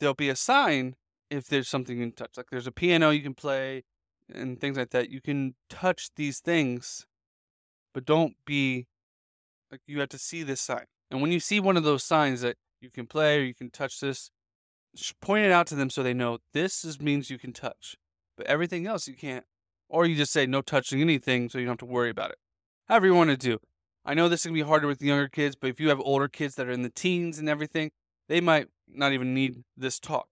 there'll 0.01 0.15
be 0.15 0.31
a 0.31 0.37
sign 0.37 0.95
if 1.29 1.49
there's 1.49 1.69
something 1.69 1.99
you 1.99 2.05
can 2.05 2.13
touch. 2.13 2.39
Like 2.39 2.47
there's 2.51 2.67
a 2.67 2.73
piano 2.73 3.11
you 3.11 3.21
can 3.21 3.35
play 3.35 3.85
and 4.35 4.59
things 4.59 4.79
like 4.79 4.91
that. 4.91 5.11
You 5.11 5.21
can 5.21 5.55
touch 5.69 6.09
these 6.17 6.41
things, 6.41 7.05
but 7.95 8.05
don't 8.05 8.35
be 8.45 8.87
like 9.71 9.81
you 9.87 10.01
have 10.01 10.09
to 10.11 10.19
see 10.19 10.43
this 10.43 10.61
sign. 10.61 10.85
And 11.11 11.21
when 11.21 11.33
you 11.33 11.41
see 11.41 11.61
one 11.61 11.77
of 11.77 11.85
those 11.85 12.05
signs 12.05 12.41
that 12.43 12.57
you 12.81 12.91
can 12.91 13.07
play 13.07 13.39
or 13.39 13.43
you 13.43 13.55
can 13.55 13.71
touch 13.71 14.01
this, 14.01 14.31
point 15.21 15.45
it 15.45 15.53
out 15.53 15.67
to 15.69 15.75
them 15.75 15.91
so 15.91 16.03
they 16.03 16.15
know 16.15 16.39
this 16.53 16.85
is 16.85 17.01
means 17.01 17.31
you 17.31 17.39
can 17.39 17.53
touch. 17.53 17.97
But 18.37 18.47
everything 18.47 18.87
else 18.87 19.09
you 19.09 19.15
can't 19.15 19.45
or 19.89 20.07
you 20.07 20.17
just 20.17 20.33
say 20.33 20.47
no 20.47 20.63
touching 20.63 21.01
anything 21.01 21.49
so 21.49 21.59
you 21.59 21.67
don't 21.67 21.73
have 21.73 21.89
to 21.89 21.93
worry 21.93 22.11
about 22.11 22.31
it. 22.31 22.39
However, 22.89 23.07
you 23.07 23.15
want 23.15 23.31
to 23.31 23.37
do. 23.37 23.59
I 24.05 24.15
know 24.15 24.29
this 24.29 24.43
can 24.43 24.55
be 24.55 24.63
harder 24.63 24.89
with 24.89 25.01
younger 25.01 25.29
kids, 25.29 25.55
but 25.55 25.71
if 25.71 25.79
you 25.79 25.91
have 25.91 26.01
older 26.01 26.29
kids 26.29 26.57
that 26.57 26.67
are 26.67 26.73
in 26.73 26.83
the 26.83 26.91
teens 26.91 27.39
and 27.39 27.49
everything, 27.49 27.93
they 28.29 28.41
might 28.41 28.69
not 28.89 29.13
even 29.13 29.33
need 29.35 29.63
this 29.77 30.01
talk. 30.01 30.27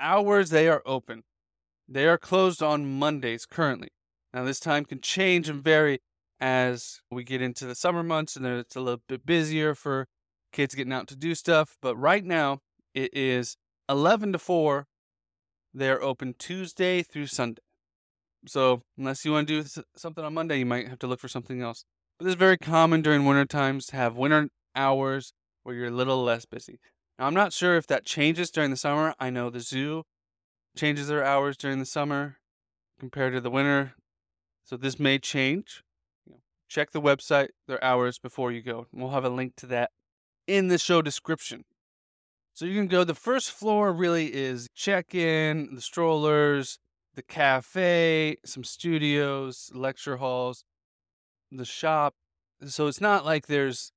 Hours 0.00 0.50
they 0.50 0.68
are 0.68 0.82
open. 0.84 1.22
They 1.88 2.06
are 2.06 2.18
closed 2.18 2.62
on 2.62 2.98
Mondays 2.98 3.46
currently. 3.46 3.88
Now, 4.32 4.44
this 4.44 4.58
time 4.58 4.84
can 4.84 5.00
change 5.00 5.48
and 5.48 5.62
vary 5.62 6.00
as 6.40 7.00
we 7.10 7.24
get 7.24 7.42
into 7.42 7.66
the 7.66 7.74
summer 7.74 8.02
months 8.02 8.36
and 8.36 8.46
it's 8.46 8.76
a 8.76 8.80
little 8.80 9.02
bit 9.08 9.24
busier 9.24 9.74
for 9.74 10.06
kids 10.52 10.74
getting 10.74 10.92
out 10.92 11.08
to 11.08 11.16
do 11.16 11.34
stuff. 11.34 11.76
But 11.80 11.96
right 11.96 12.24
now, 12.24 12.60
it 12.94 13.10
is 13.12 13.56
11 13.88 14.32
to 14.32 14.38
4. 14.38 14.86
They're 15.72 16.02
open 16.02 16.34
Tuesday 16.38 17.02
through 17.02 17.26
Sunday. 17.26 17.62
So, 18.46 18.82
unless 18.98 19.24
you 19.24 19.32
want 19.32 19.48
to 19.48 19.62
do 19.62 19.82
something 19.96 20.24
on 20.24 20.34
Monday, 20.34 20.58
you 20.58 20.66
might 20.66 20.88
have 20.88 20.98
to 21.00 21.06
look 21.06 21.20
for 21.20 21.28
something 21.28 21.62
else. 21.62 21.84
But 22.18 22.26
it's 22.26 22.36
very 22.36 22.58
common 22.58 23.00
during 23.02 23.24
winter 23.24 23.46
times 23.46 23.86
to 23.86 23.96
have 23.96 24.16
winter 24.16 24.48
hours 24.76 25.32
where 25.62 25.74
you're 25.74 25.88
a 25.88 25.90
little 25.90 26.22
less 26.22 26.44
busy. 26.44 26.78
Now, 27.18 27.26
I'm 27.26 27.34
not 27.34 27.52
sure 27.52 27.76
if 27.76 27.86
that 27.86 28.04
changes 28.04 28.50
during 28.50 28.70
the 28.70 28.76
summer. 28.76 29.14
I 29.18 29.30
know 29.30 29.50
the 29.50 29.60
zoo 29.60 30.02
changes 30.76 31.08
their 31.08 31.24
hours 31.24 31.56
during 31.56 31.78
the 31.78 31.86
summer 31.86 32.36
compared 32.98 33.32
to 33.34 33.40
the 33.40 33.50
winter. 33.50 33.94
So 34.64 34.76
this 34.76 34.98
may 34.98 35.18
change. 35.18 35.83
Check 36.74 36.90
the 36.90 37.00
website, 37.00 37.50
their 37.68 37.82
hours 37.84 38.18
before 38.18 38.50
you 38.50 38.60
go. 38.60 38.86
We'll 38.92 39.10
have 39.10 39.24
a 39.24 39.30
link 39.30 39.54
to 39.58 39.66
that 39.66 39.92
in 40.48 40.66
the 40.66 40.78
show 40.78 41.02
description. 41.02 41.64
So 42.52 42.64
you 42.64 42.74
can 42.74 42.88
go, 42.88 43.04
the 43.04 43.14
first 43.14 43.52
floor 43.52 43.92
really 43.92 44.34
is 44.34 44.68
check 44.74 45.14
in, 45.14 45.74
the 45.74 45.80
strollers, 45.80 46.80
the 47.14 47.22
cafe, 47.22 48.38
some 48.44 48.64
studios, 48.64 49.70
lecture 49.72 50.16
halls, 50.16 50.64
the 51.52 51.64
shop. 51.64 52.14
So 52.66 52.88
it's 52.88 53.00
not 53.00 53.24
like 53.24 53.46
there's 53.46 53.92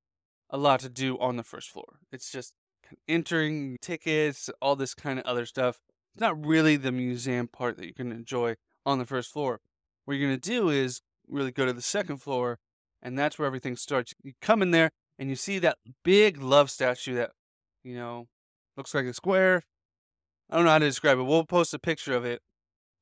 a 0.51 0.57
lot 0.57 0.79
to 0.81 0.89
do 0.89 1.17
on 1.17 1.35
the 1.35 1.43
first 1.43 1.71
floor. 1.71 1.99
It's 2.11 2.31
just 2.31 2.53
entering 3.07 3.77
tickets, 3.81 4.51
all 4.61 4.75
this 4.75 4.93
kind 4.93 5.17
of 5.17 5.25
other 5.25 5.47
stuff. 5.47 5.79
It's 6.13 6.21
not 6.21 6.45
really 6.45 6.75
the 6.75 6.91
museum 6.91 7.47
part 7.47 7.77
that 7.77 7.87
you 7.87 7.93
can 7.93 8.11
enjoy 8.11 8.55
on 8.85 8.99
the 8.99 9.05
first 9.05 9.31
floor. 9.31 9.61
What 10.05 10.13
you're 10.15 10.27
going 10.27 10.39
to 10.39 10.49
do 10.49 10.69
is 10.69 11.01
really 11.27 11.51
go 11.51 11.65
to 11.65 11.73
the 11.73 11.81
second 11.81 12.17
floor, 12.17 12.59
and 13.07 13.17
that's 13.17 13.39
where 13.39 13.45
everything 13.45 13.77
starts. 13.77 14.13
You 14.21 14.33
come 14.41 14.61
in 14.61 14.71
there 14.71 14.91
and 15.17 15.29
you 15.29 15.37
see 15.37 15.59
that 15.59 15.77
big 16.03 16.41
love 16.41 16.69
statue 16.69 17.15
that, 17.15 17.31
you 17.81 17.95
know, 17.95 18.27
looks 18.75 18.93
like 18.93 19.05
a 19.05 19.13
square. 19.13 19.63
I 20.49 20.57
don't 20.57 20.65
know 20.65 20.71
how 20.71 20.79
to 20.79 20.85
describe 20.85 21.17
it. 21.17 21.23
We'll 21.23 21.45
post 21.45 21.73
a 21.73 21.79
picture 21.79 22.11
of 22.11 22.25
it 22.25 22.41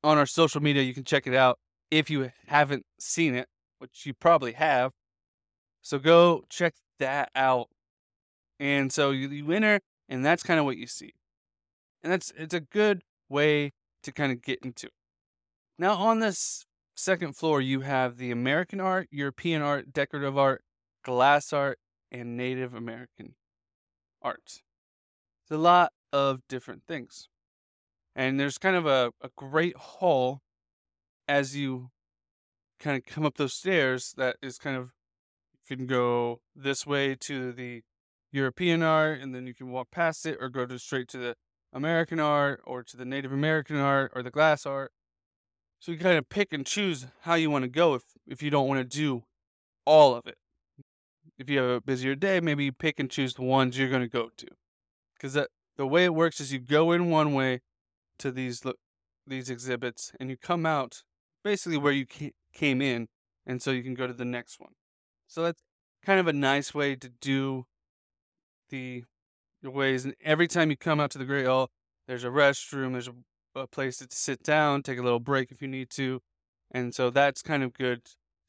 on 0.04 0.16
our 0.16 0.24
social 0.24 0.62
media. 0.62 0.84
You 0.84 0.94
can 0.94 1.02
check 1.02 1.26
it 1.26 1.34
out 1.34 1.58
if 1.90 2.08
you 2.08 2.30
haven't 2.46 2.86
seen 3.00 3.34
it, 3.34 3.48
which 3.80 4.06
you 4.06 4.14
probably 4.14 4.52
have. 4.52 4.92
So 5.82 5.98
go 5.98 6.44
check 6.48 6.74
that 7.00 7.30
out. 7.34 7.66
And 8.60 8.92
so 8.92 9.10
you, 9.10 9.28
you 9.28 9.50
enter, 9.50 9.80
and 10.08 10.24
that's 10.24 10.44
kind 10.44 10.60
of 10.60 10.66
what 10.66 10.76
you 10.76 10.86
see. 10.86 11.14
And 12.04 12.12
that's 12.12 12.32
it's 12.38 12.54
a 12.54 12.60
good 12.60 13.02
way 13.28 13.72
to 14.04 14.12
kind 14.12 14.30
of 14.30 14.40
get 14.40 14.60
into 14.62 14.86
it. 14.86 14.92
Now 15.80 15.94
on 15.94 16.20
this 16.20 16.64
second 16.96 17.36
floor, 17.36 17.60
you 17.60 17.80
have 17.82 18.16
the 18.16 18.30
American 18.30 18.80
art, 18.80 19.08
European 19.10 19.62
art, 19.62 19.92
decorative 19.92 20.36
art, 20.36 20.64
glass 21.04 21.52
art, 21.52 21.78
and 22.10 22.36
Native 22.36 22.74
American 22.74 23.34
art. 24.22 24.62
It's 25.42 25.50
a 25.50 25.58
lot 25.58 25.92
of 26.12 26.40
different 26.48 26.82
things. 26.88 27.28
And 28.14 28.40
there's 28.40 28.58
kind 28.58 28.76
of 28.76 28.86
a, 28.86 29.12
a 29.22 29.28
great 29.36 29.76
hall 29.76 30.40
as 31.28 31.54
you 31.54 31.90
kind 32.80 32.96
of 32.96 33.04
come 33.04 33.24
up 33.26 33.36
those 33.36 33.52
stairs 33.52 34.14
that 34.16 34.36
is 34.42 34.58
kind 34.58 34.76
of 34.76 34.92
you 35.68 35.76
can 35.76 35.86
go 35.86 36.40
this 36.54 36.86
way 36.86 37.14
to 37.14 37.52
the 37.52 37.82
European 38.32 38.82
art 38.82 39.20
and 39.20 39.34
then 39.34 39.46
you 39.46 39.54
can 39.54 39.70
walk 39.70 39.90
past 39.90 40.26
it 40.26 40.38
or 40.40 40.48
go 40.48 40.66
to 40.66 40.78
straight 40.78 41.08
to 41.08 41.18
the 41.18 41.34
American 41.72 42.20
art 42.20 42.60
or 42.64 42.82
to 42.82 42.96
the 42.96 43.04
Native 43.04 43.32
American 43.32 43.76
art 43.76 44.12
or 44.14 44.22
the 44.22 44.30
glass 44.30 44.64
art. 44.64 44.92
So 45.78 45.92
you 45.92 45.98
kind 45.98 46.18
of 46.18 46.28
pick 46.28 46.52
and 46.52 46.66
choose 46.66 47.06
how 47.22 47.34
you 47.34 47.50
want 47.50 47.62
to 47.62 47.68
go 47.68 47.94
if 47.94 48.02
if 48.26 48.42
you 48.42 48.50
don't 48.50 48.68
want 48.68 48.78
to 48.80 48.96
do 48.98 49.24
all 49.84 50.14
of 50.14 50.26
it. 50.26 50.36
If 51.38 51.50
you 51.50 51.58
have 51.58 51.70
a 51.70 51.80
busier 51.80 52.14
day, 52.14 52.40
maybe 52.40 52.64
you 52.64 52.72
pick 52.72 52.98
and 52.98 53.10
choose 53.10 53.34
the 53.34 53.42
ones 53.42 53.78
you're 53.78 53.90
going 53.90 54.02
to 54.02 54.08
go 54.08 54.30
to. 54.36 54.46
That 55.22 55.48
the 55.76 55.86
way 55.86 56.04
it 56.04 56.14
works 56.14 56.40
is 56.40 56.52
you 56.52 56.58
go 56.58 56.92
in 56.92 57.10
one 57.10 57.34
way 57.34 57.60
to 58.18 58.30
these 58.30 58.62
these 59.26 59.50
exhibits 59.50 60.12
and 60.20 60.30
you 60.30 60.36
come 60.36 60.64
out 60.64 61.02
basically 61.42 61.78
where 61.78 61.92
you 61.92 62.06
came 62.52 62.80
in 62.80 63.08
and 63.46 63.60
so 63.60 63.70
you 63.70 63.82
can 63.82 63.94
go 63.94 64.06
to 64.06 64.12
the 64.12 64.24
next 64.24 64.60
one. 64.60 64.72
So 65.26 65.42
that's 65.42 65.62
kind 66.04 66.20
of 66.20 66.26
a 66.26 66.32
nice 66.32 66.74
way 66.74 66.96
to 66.96 67.08
do 67.08 67.66
the 68.70 69.04
the 69.62 69.70
ways 69.70 70.04
and 70.04 70.14
every 70.22 70.46
time 70.46 70.70
you 70.70 70.76
come 70.76 71.00
out 71.00 71.10
to 71.12 71.18
the 71.18 71.24
Great 71.24 71.46
Hall, 71.46 71.70
there's 72.06 72.24
a 72.24 72.28
restroom, 72.28 72.92
there's 72.92 73.08
a, 73.08 73.14
a 73.56 73.66
place 73.66 73.98
to 73.98 74.06
sit 74.10 74.42
down, 74.42 74.82
take 74.82 74.98
a 74.98 75.02
little 75.02 75.20
break 75.20 75.50
if 75.50 75.62
you 75.62 75.68
need 75.68 75.90
to. 75.90 76.20
And 76.70 76.94
so 76.94 77.10
that's 77.10 77.42
kind 77.42 77.62
of 77.62 77.72
good 77.72 78.02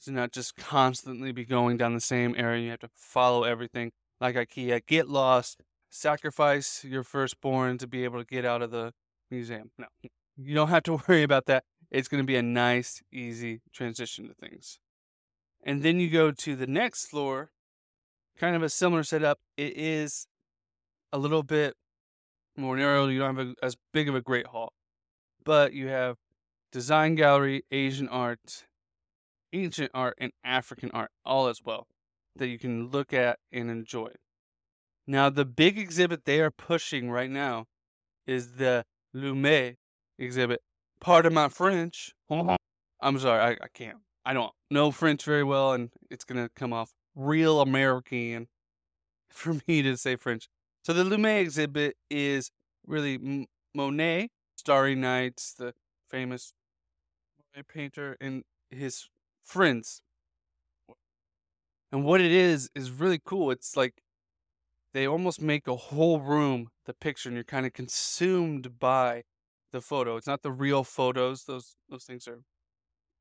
to 0.03 0.11
not 0.11 0.31
just 0.31 0.55
constantly 0.57 1.31
be 1.31 1.45
going 1.45 1.77
down 1.77 1.93
the 1.93 2.01
same 2.01 2.35
area. 2.37 2.63
You 2.63 2.69
have 2.71 2.79
to 2.79 2.89
follow 2.93 3.43
everything 3.43 3.91
like 4.19 4.35
IKEA. 4.35 4.85
Get 4.85 5.07
lost, 5.07 5.61
sacrifice 5.89 6.83
your 6.83 7.03
firstborn 7.03 7.77
to 7.79 7.87
be 7.87 8.03
able 8.03 8.19
to 8.19 8.25
get 8.25 8.45
out 8.45 8.61
of 8.61 8.71
the 8.71 8.91
museum. 9.31 9.71
No, 9.77 9.87
you 10.35 10.53
don't 10.55 10.69
have 10.69 10.83
to 10.83 11.01
worry 11.07 11.23
about 11.23 11.45
that. 11.47 11.63
It's 11.89 12.07
going 12.07 12.21
to 12.21 12.27
be 12.27 12.35
a 12.35 12.43
nice, 12.43 13.01
easy 13.11 13.61
transition 13.73 14.27
to 14.27 14.33
things. 14.33 14.79
And 15.63 15.83
then 15.83 15.99
you 15.99 16.09
go 16.09 16.31
to 16.31 16.55
the 16.55 16.67
next 16.67 17.05
floor, 17.05 17.51
kind 18.37 18.55
of 18.55 18.63
a 18.63 18.69
similar 18.69 19.03
setup. 19.03 19.39
It 19.55 19.77
is 19.77 20.27
a 21.11 21.17
little 21.17 21.43
bit 21.43 21.75
more 22.55 22.75
narrow. 22.75 23.07
You 23.07 23.19
don't 23.19 23.37
have 23.37 23.47
a, 23.47 23.65
as 23.65 23.75
big 23.93 24.09
of 24.09 24.15
a 24.15 24.21
great 24.21 24.47
hall, 24.47 24.73
but 25.47 25.71
you 25.71 25.87
have 25.87 26.17
design 26.73 27.15
gallery, 27.15 27.63
Asian 27.71 28.09
art, 28.09 28.65
ancient 29.53 29.89
art, 29.93 30.15
and 30.19 30.33
African 30.43 30.91
art 30.93 31.09
all 31.25 31.47
as 31.47 31.63
well 31.63 31.87
that 32.35 32.49
you 32.49 32.59
can 32.59 32.89
look 32.89 33.13
at 33.13 33.39
and 33.49 33.71
enjoy. 33.71 34.11
Now, 35.07 35.29
the 35.29 35.45
big 35.45 35.79
exhibit 35.79 36.25
they 36.25 36.41
are 36.41 36.51
pushing 36.51 37.09
right 37.09 37.29
now 37.29 37.63
is 38.27 38.57
the 38.57 38.83
Lumet 39.15 39.77
exhibit. 40.19 40.59
Pardon 40.99 41.33
my 41.33 41.47
French. 41.47 42.11
I'm 42.29 43.17
sorry, 43.17 43.41
I, 43.41 43.51
I 43.51 43.67
can't. 43.73 43.99
I 44.25 44.33
don't 44.33 44.51
know 44.69 44.91
French 44.91 45.23
very 45.23 45.45
well, 45.45 45.71
and 45.71 45.91
it's 46.11 46.25
going 46.25 46.43
to 46.43 46.51
come 46.57 46.73
off 46.73 46.91
real 47.15 47.61
American 47.61 48.49
for 49.29 49.55
me 49.65 49.81
to 49.81 49.95
say 49.95 50.17
French. 50.17 50.49
So 50.83 50.91
the 50.91 51.05
Lumet 51.05 51.39
exhibit 51.39 51.95
is 52.09 52.51
really 52.85 53.47
Monet, 53.73 54.27
Starry 54.67 54.95
Nights, 54.95 55.53
the 55.53 55.73
famous 56.09 56.51
painter, 57.69 58.17
and 58.19 58.43
his 58.69 59.07
friends. 59.41 60.01
And 61.89 62.03
what 62.03 62.19
it 62.19 62.33
is 62.33 62.69
is 62.75 62.91
really 62.91 63.21
cool. 63.23 63.49
It's 63.49 63.77
like 63.77 64.01
they 64.91 65.07
almost 65.07 65.41
make 65.41 65.69
a 65.69 65.77
whole 65.77 66.19
room 66.19 66.67
the 66.83 66.93
picture, 66.93 67.29
and 67.29 67.37
you're 67.37 67.45
kind 67.45 67.65
of 67.65 67.71
consumed 67.71 68.77
by 68.77 69.23
the 69.71 69.79
photo. 69.79 70.17
It's 70.17 70.27
not 70.27 70.41
the 70.41 70.51
real 70.51 70.83
photos; 70.83 71.45
those 71.45 71.77
those 71.87 72.03
things 72.03 72.27
are 72.27 72.41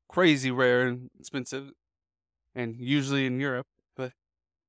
crazy 0.09 0.51
rare 0.51 0.85
and 0.85 1.09
expensive, 1.17 1.71
and 2.55 2.75
usually 2.75 3.25
in 3.25 3.39
Europe. 3.39 3.67
But 3.95 4.11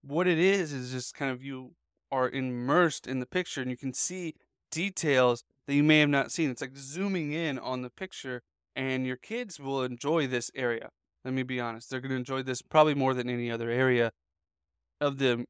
what 0.03 0.29
it 0.29 0.39
is 0.39 0.73
is 0.73 0.93
just 0.93 1.17
kind 1.17 1.33
of 1.33 1.43
you 1.43 1.73
are 2.13 2.31
immersed 2.31 3.09
in 3.09 3.19
the 3.19 3.27
picture, 3.27 3.63
and 3.63 3.69
you 3.69 3.77
can 3.77 3.93
see 3.93 4.37
details 4.71 5.43
that 5.69 5.75
you 5.75 5.85
may 5.85 6.01
have 6.01 6.09
not 6.09 6.33
seen. 6.33 6.51
It's 6.51 6.63
like 6.63 6.77
zooming 6.77 7.33
in 7.33 7.59
on 7.59 7.83
the 7.83 7.91
picture, 7.91 8.43
and 8.75 9.07
your 9.07 9.19
kids 9.19 9.61
will 9.61 9.85
enjoy 9.85 10.27
this 10.27 10.51
area. 10.57 10.89
Let 11.25 11.35
me 11.35 11.43
be 11.45 11.61
honest; 11.61 11.91
they're 11.91 12.01
going 12.01 12.11
to 12.11 12.17
enjoy 12.17 12.43
this 12.43 12.63
probably 12.63 12.95
more 12.95 13.15
than 13.15 13.29
any 13.29 13.51
other 13.51 13.71
area 13.71 14.11
of 15.01 15.19
the 15.19 15.45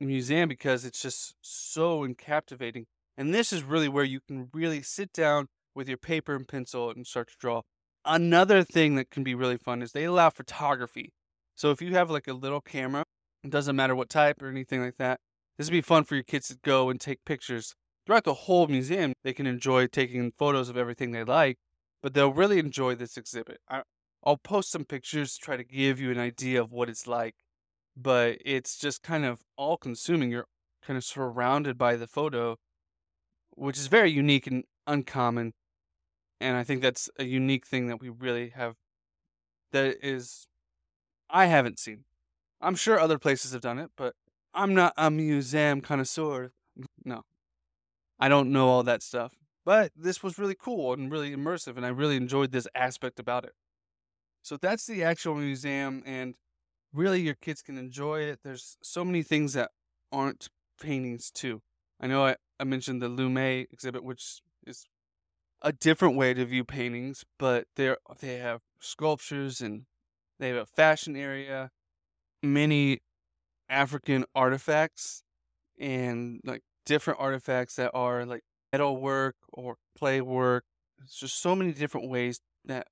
museum 0.00 0.48
because 0.48 0.84
it's 0.84 1.02
just 1.02 1.34
so 1.42 2.06
captivating. 2.16 2.86
And 3.16 3.34
this 3.34 3.52
is 3.52 3.62
really 3.62 3.88
where 3.88 4.04
you 4.04 4.20
can 4.26 4.48
really 4.54 4.80
sit 4.80 5.12
down 5.12 5.48
with 5.74 5.88
your 5.88 5.98
paper 5.98 6.34
and 6.34 6.46
pencil 6.46 6.90
and 6.90 7.06
start 7.06 7.28
to 7.28 7.34
draw. 7.38 7.62
Another 8.04 8.62
thing 8.62 8.94
that 8.94 9.10
can 9.10 9.24
be 9.24 9.34
really 9.34 9.56
fun 9.56 9.82
is 9.82 9.92
they 9.92 10.04
allow 10.04 10.30
photography. 10.30 11.12
So 11.54 11.70
if 11.70 11.82
you 11.82 11.94
have 11.94 12.10
like 12.10 12.28
a 12.28 12.32
little 12.32 12.60
camera, 12.60 13.04
it 13.42 13.50
doesn't 13.50 13.76
matter 13.76 13.94
what 13.94 14.08
type 14.08 14.40
or 14.40 14.48
anything 14.48 14.82
like 14.82 14.98
that, 14.98 15.20
this 15.56 15.66
would 15.66 15.72
be 15.72 15.80
fun 15.80 16.04
for 16.04 16.14
your 16.14 16.24
kids 16.24 16.48
to 16.48 16.58
go 16.62 16.90
and 16.90 17.00
take 17.00 17.24
pictures. 17.24 17.74
Throughout 18.06 18.24
the 18.24 18.34
whole 18.34 18.66
museum, 18.66 19.14
they 19.22 19.32
can 19.32 19.46
enjoy 19.46 19.86
taking 19.86 20.30
photos 20.32 20.68
of 20.68 20.76
everything 20.76 21.12
they 21.12 21.24
like, 21.24 21.58
but 22.02 22.12
they'll 22.12 22.32
really 22.32 22.58
enjoy 22.58 22.94
this 22.94 23.16
exhibit. 23.16 23.60
I, 23.68 23.82
I'll 24.22 24.36
post 24.36 24.70
some 24.70 24.84
pictures 24.84 25.34
to 25.34 25.40
try 25.40 25.56
to 25.56 25.64
give 25.64 26.00
you 26.00 26.10
an 26.10 26.18
idea 26.18 26.60
of 26.60 26.70
what 26.70 26.90
it's 26.90 27.06
like, 27.06 27.34
but 27.96 28.38
it's 28.44 28.78
just 28.78 29.02
kind 29.02 29.24
of 29.24 29.40
all 29.56 29.76
consuming. 29.78 30.30
You're 30.30 30.46
kind 30.82 30.98
of 30.98 31.04
surrounded 31.04 31.78
by 31.78 31.96
the 31.96 32.06
photo, 32.06 32.56
which 33.50 33.78
is 33.78 33.86
very 33.86 34.10
unique 34.10 34.46
and 34.46 34.64
uncommon. 34.86 35.52
And 36.40 36.56
I 36.56 36.64
think 36.64 36.82
that's 36.82 37.08
a 37.18 37.24
unique 37.24 37.66
thing 37.66 37.86
that 37.86 38.00
we 38.00 38.10
really 38.10 38.50
have 38.50 38.74
that 39.72 39.96
is 40.02 40.46
I 41.30 41.46
haven't 41.46 41.78
seen. 41.78 42.04
I'm 42.60 42.74
sure 42.74 43.00
other 43.00 43.18
places 43.18 43.52
have 43.52 43.62
done 43.62 43.78
it, 43.78 43.90
but 43.96 44.14
I'm 44.52 44.74
not 44.74 44.92
a 44.96 45.10
museum 45.10 45.80
connoisseur. 45.80 46.52
No. 47.04 47.22
I 48.24 48.28
don't 48.30 48.52
know 48.52 48.68
all 48.68 48.82
that 48.84 49.02
stuff. 49.02 49.34
But 49.66 49.92
this 49.94 50.22
was 50.22 50.38
really 50.38 50.54
cool 50.58 50.94
and 50.94 51.12
really 51.12 51.36
immersive, 51.36 51.76
and 51.76 51.84
I 51.84 51.90
really 51.90 52.16
enjoyed 52.16 52.52
this 52.52 52.66
aspect 52.74 53.20
about 53.20 53.44
it. 53.44 53.52
So 54.40 54.56
that's 54.56 54.86
the 54.86 55.04
actual 55.04 55.34
museum, 55.34 56.02
and 56.06 56.34
really 56.94 57.20
your 57.20 57.34
kids 57.34 57.60
can 57.60 57.76
enjoy 57.76 58.20
it. 58.20 58.40
There's 58.42 58.78
so 58.82 59.04
many 59.04 59.22
things 59.22 59.52
that 59.52 59.72
aren't 60.10 60.48
paintings, 60.80 61.30
too. 61.30 61.60
I 62.00 62.06
know 62.06 62.24
I, 62.24 62.36
I 62.58 62.64
mentioned 62.64 63.02
the 63.02 63.10
Lume 63.10 63.36
exhibit, 63.70 64.02
which 64.02 64.40
is 64.66 64.86
a 65.60 65.72
different 65.72 66.16
way 66.16 66.32
to 66.32 66.46
view 66.46 66.64
paintings, 66.64 67.26
but 67.38 67.66
they 67.76 67.94
they 68.20 68.38
have 68.38 68.62
sculptures 68.80 69.60
and 69.60 69.84
they 70.38 70.48
have 70.48 70.56
a 70.56 70.66
fashion 70.66 71.14
area, 71.14 71.70
many 72.42 73.00
African 73.68 74.24
artifacts, 74.34 75.22
and 75.78 76.40
like 76.44 76.62
different 76.84 77.20
artifacts 77.20 77.76
that 77.76 77.90
are 77.94 78.24
like 78.24 78.42
metal 78.72 78.96
work 78.96 79.36
or 79.52 79.76
clay 79.98 80.20
work. 80.20 80.64
It's 81.02 81.18
just 81.18 81.40
so 81.40 81.54
many 81.54 81.72
different 81.72 82.08
ways 82.08 82.40
that 82.64 82.86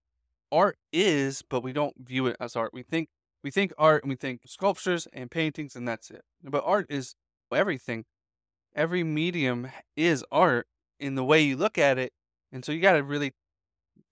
art 0.50 0.76
is, 0.92 1.42
but 1.42 1.62
we 1.62 1.72
don't 1.72 1.94
view 1.98 2.26
it 2.26 2.36
as 2.40 2.56
art. 2.56 2.72
We 2.72 2.82
think 2.82 3.08
we 3.42 3.50
think 3.50 3.72
art 3.78 4.04
and 4.04 4.10
we 4.10 4.16
think 4.16 4.42
sculptures 4.46 5.08
and 5.12 5.30
paintings 5.30 5.74
and 5.74 5.86
that's 5.86 6.10
it. 6.10 6.22
But 6.42 6.62
art 6.64 6.86
is 6.88 7.16
everything. 7.52 8.04
Every 8.74 9.02
medium 9.02 9.70
is 9.96 10.24
art 10.30 10.66
in 11.00 11.14
the 11.14 11.24
way 11.24 11.42
you 11.42 11.56
look 11.56 11.78
at 11.78 11.98
it. 11.98 12.12
And 12.52 12.64
so 12.64 12.72
you 12.72 12.80
got 12.80 12.92
to 12.92 13.02
really 13.02 13.32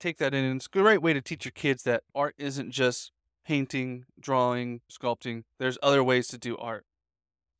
take 0.00 0.18
that 0.18 0.34
in. 0.34 0.44
And 0.44 0.56
it's 0.56 0.66
a 0.66 0.70
great 0.70 1.02
way 1.02 1.12
to 1.12 1.20
teach 1.20 1.44
your 1.44 1.52
kids 1.52 1.84
that 1.84 2.02
art 2.14 2.34
isn't 2.38 2.72
just 2.72 3.12
painting, 3.46 4.04
drawing, 4.18 4.80
sculpting. 4.90 5.44
There's 5.58 5.78
other 5.82 6.02
ways 6.02 6.28
to 6.28 6.38
do 6.38 6.56
art. 6.56 6.84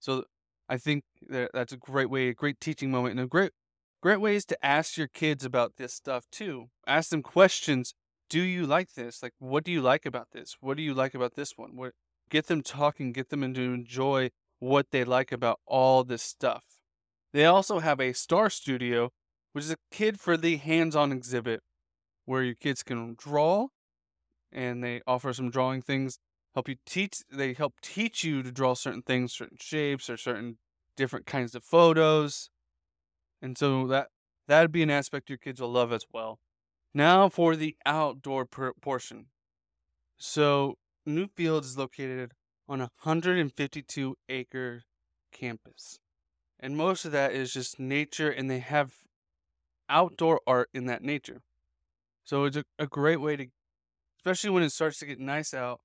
So 0.01 0.25
I 0.71 0.77
think 0.77 1.03
that 1.29 1.51
that's 1.53 1.73
a 1.73 1.77
great 1.77 2.09
way, 2.09 2.29
a 2.29 2.35
great 2.35 2.61
teaching 2.61 2.93
moment, 2.93 3.19
and 3.19 3.25
a 3.25 3.27
great, 3.27 3.51
great 4.01 4.21
ways 4.21 4.45
to 4.47 4.65
ask 4.65 4.97
your 4.97 5.09
kids 5.09 5.45
about 5.45 5.73
this 5.79 5.93
stuff 5.93 6.27
too. 6.31 6.67
Ask 6.87 7.11
them 7.11 7.23
questions. 7.23 7.93
Do 8.29 8.41
you 8.41 8.67
like 8.67 8.95
this? 8.95 9.21
Like, 9.21 9.33
what 9.41 9.65
do 9.65 9.73
you 9.73 9.83
like 9.83 10.07
about 10.07 10.29
this? 10.31 10.59
What 10.61 10.77
do 10.77 10.85
you 10.85 10.95
like 10.95 11.13
about 11.13 11.35
this 11.35 11.55
one? 11.57 11.75
What 11.75 11.95
get 12.31 12.47
them 12.47 12.63
talking, 12.63 13.13
get 13.13 13.31
them 13.31 13.53
to 13.53 13.61
enjoy 13.61 14.31
what 14.61 14.87
they 14.93 15.03
like 15.03 15.33
about 15.33 15.59
all 15.67 16.05
this 16.05 16.23
stuff. 16.23 16.63
They 17.33 17.45
also 17.45 17.81
have 17.81 18.01
a 18.01 18.13
Star 18.13 18.49
Studio, 18.49 19.11
which 19.53 19.65
is 19.65 19.73
a 19.73 19.77
kid-friendly 19.91 20.59
hands-on 20.59 21.11
exhibit 21.11 21.63
where 22.27 22.45
your 22.45 22.55
kids 22.55 22.85
can 22.85 23.17
draw, 23.19 23.67
and 24.53 24.85
they 24.85 25.01
offer 25.05 25.33
some 25.33 25.51
drawing 25.51 25.83
things 25.83 26.21
help 26.55 26.69
you 26.69 26.77
teach 26.87 27.23
they 27.31 27.53
help 27.53 27.81
teach 27.81 28.25
you 28.25 28.43
to 28.43 28.51
draw 28.53 28.75
certain 28.75 29.03
things 29.03 29.33
certain 29.33 29.59
shapes 29.61 30.11
or 30.11 30.17
certain 30.17 30.59
different 30.97 31.27
kinds 31.27 31.55
of 31.55 31.65
photos. 31.65 32.51
And 33.41 33.57
so 33.57 33.87
that 33.87 34.09
that'd 34.49 34.73
be 34.73 34.83
an 34.83 34.91
aspect 34.91 35.31
your 35.31 35.39
kids 35.39 35.61
will 35.61 35.73
love 35.73 35.93
as 35.93 36.05
well. 36.13 36.39
Now 36.93 37.29
for 37.29 37.57
the 37.57 37.77
outdoor 37.87 38.45
per- 38.45 38.75
portion. 38.75 39.27
So 40.19 40.77
Newfield 41.09 41.63
is 41.63 41.79
located 41.79 42.33
on 42.69 42.81
a 42.81 42.91
152 43.03 44.17
acre 44.29 44.83
campus. 45.33 45.99
And 46.59 46.77
most 46.77 47.05
of 47.05 47.13
that 47.13 47.33
is 47.33 47.53
just 47.53 47.81
nature 47.81 48.31
and 48.31 48.51
they 48.51 48.59
have 48.59 48.93
outdoor 49.89 50.41
art 50.47 50.69
in 50.75 50.87
that 50.87 51.03
nature. 51.03 51.41
So 52.25 52.45
it's 52.45 52.57
a, 52.57 52.65
a 52.79 52.87
great 52.87 53.21
way 53.21 53.37
to 53.37 53.47
especially 54.19 54.51
when 54.51 54.63
it 54.63 54.71
starts 54.71 54.99
to 54.99 55.07
get 55.07 55.19
nice 55.19 55.55
out 55.55 55.81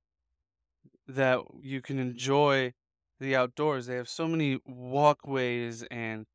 that 1.08 1.40
you 1.62 1.82
can 1.82 2.00
enjoy 2.00 2.74
the 3.20 3.36
outdoors. 3.36 3.86
They 3.86 3.96
have 3.96 4.10
so 4.10 4.28
many 4.28 4.60
walkways 4.66 5.84
and 5.84 6.26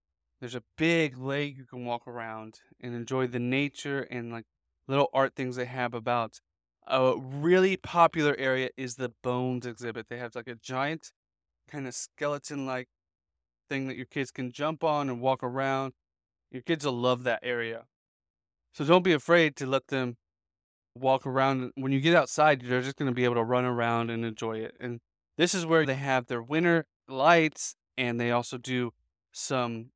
there's 0.41 0.55
a 0.55 0.63
big 0.79 1.19
lake 1.19 1.57
you 1.57 1.67
can 1.67 1.85
walk 1.85 2.07
around 2.07 2.61
and 2.81 2.95
enjoy 2.95 3.27
the 3.27 3.39
nature 3.39 4.01
and 4.11 4.33
like 4.33 4.45
little 4.89 5.09
art 5.13 5.35
things 5.35 5.57
they 5.57 5.67
have 5.67 5.95
about. 5.95 6.41
A 6.87 7.15
really 7.19 7.77
popular 7.77 8.35
area 8.39 8.71
is 8.77 8.97
the 8.97 9.13
Bones 9.23 9.67
exhibit. 9.67 10.07
They 10.09 10.19
have 10.19 10.35
like 10.35 10.49
a 10.49 10.55
giant 10.55 11.13
kind 11.71 11.87
of 11.87 11.95
skeleton 11.95 12.67
like 12.67 12.89
thing 13.69 13.87
that 13.87 13.97
your 13.97 14.07
kids 14.07 14.31
can 14.31 14.51
jump 14.51 14.83
on 14.83 15.09
and 15.09 15.21
walk 15.21 15.43
around. 15.43 15.93
Your 16.51 16.63
kids 16.63 16.85
will 16.85 16.99
love 16.99 17.23
that 17.25 17.41
area. 17.43 17.85
So 18.73 18.85
don't 18.85 19.05
be 19.05 19.13
afraid 19.13 19.57
to 19.57 19.67
let 19.67 19.89
them 19.89 20.17
walk 20.95 21.27
around. 21.27 21.73
When 21.75 21.93
you 21.93 22.01
get 22.01 22.15
outside, 22.15 22.63
you're 22.63 22.83
just 22.83 22.97
going 22.97 23.11
to 23.11 23.15
be 23.15 23.25
able 23.25 23.37
to 23.37 23.45
run 23.45 23.65
around 23.65 24.11
and 24.11 24.25
enjoy 24.25 24.59
it. 24.59 24.75
And 24.81 25.01
this 25.37 25.55
is 25.55 25.67
where 25.67 25.87
they 25.87 25.95
have 25.95 26.27
their 26.27 26.43
winter 26.43 26.87
lights, 27.09 27.75
and 27.97 28.21
they 28.21 28.31
also 28.31 28.59
do 28.59 28.93
some. 29.33 29.91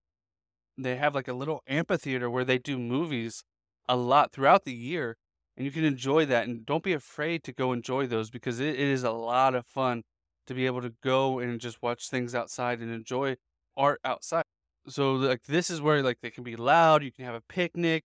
They 0.76 0.96
have 0.96 1.14
like 1.14 1.28
a 1.28 1.34
little 1.34 1.62
amphitheater 1.68 2.28
where 2.28 2.44
they 2.44 2.58
do 2.58 2.78
movies 2.78 3.44
a 3.88 3.96
lot 3.96 4.32
throughout 4.32 4.64
the 4.64 4.74
year, 4.74 5.16
and 5.56 5.64
you 5.64 5.70
can 5.70 5.84
enjoy 5.84 6.26
that. 6.26 6.48
And 6.48 6.66
don't 6.66 6.82
be 6.82 6.92
afraid 6.92 7.44
to 7.44 7.52
go 7.52 7.72
enjoy 7.72 8.06
those 8.06 8.30
because 8.30 8.60
it, 8.60 8.74
it 8.74 8.80
is 8.80 9.04
a 9.04 9.12
lot 9.12 9.54
of 9.54 9.66
fun 9.66 10.02
to 10.46 10.54
be 10.54 10.66
able 10.66 10.82
to 10.82 10.92
go 11.02 11.38
and 11.38 11.60
just 11.60 11.82
watch 11.82 12.08
things 12.08 12.34
outside 12.34 12.80
and 12.80 12.90
enjoy 12.90 13.36
art 13.76 14.00
outside. 14.04 14.44
So 14.88 15.14
like 15.14 15.44
this 15.44 15.70
is 15.70 15.80
where 15.80 16.02
like 16.02 16.18
they 16.20 16.30
can 16.30 16.44
be 16.44 16.56
loud. 16.56 17.02
You 17.02 17.12
can 17.12 17.24
have 17.24 17.34
a 17.34 17.42
picnic 17.48 18.04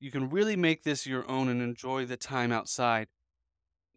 you 0.00 0.10
can 0.10 0.30
really 0.30 0.56
make 0.56 0.82
this 0.82 1.06
your 1.06 1.30
own 1.30 1.48
and 1.48 1.60
enjoy 1.62 2.06
the 2.06 2.16
time 2.16 2.50
outside. 2.50 3.08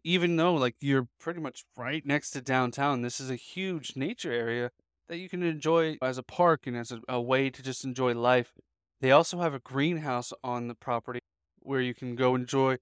Even 0.04 0.36
though 0.36 0.54
like 0.54 0.76
you're 0.80 1.08
pretty 1.18 1.40
much 1.40 1.64
right 1.76 2.04
next 2.04 2.30
to 2.30 2.42
downtown, 2.42 3.00
this 3.00 3.20
is 3.20 3.30
a 3.30 3.36
huge 3.36 3.96
nature 3.96 4.32
area 4.32 4.70
that 5.08 5.16
you 5.16 5.28
can 5.28 5.42
enjoy 5.42 5.96
as 6.02 6.18
a 6.18 6.22
park 6.22 6.66
and 6.66 6.76
as 6.76 6.92
a, 6.92 7.00
a 7.08 7.20
way 7.20 7.48
to 7.48 7.62
just 7.62 7.84
enjoy 7.84 8.14
life. 8.14 8.52
They 9.00 9.10
also 9.10 9.38
have 9.40 9.54
a 9.54 9.58
greenhouse 9.60 10.32
on 10.42 10.68
the 10.68 10.74
property 10.74 11.20
where 11.60 11.80
you 11.80 11.94
can 11.94 12.14
go 12.14 12.34
enjoy 12.34 12.76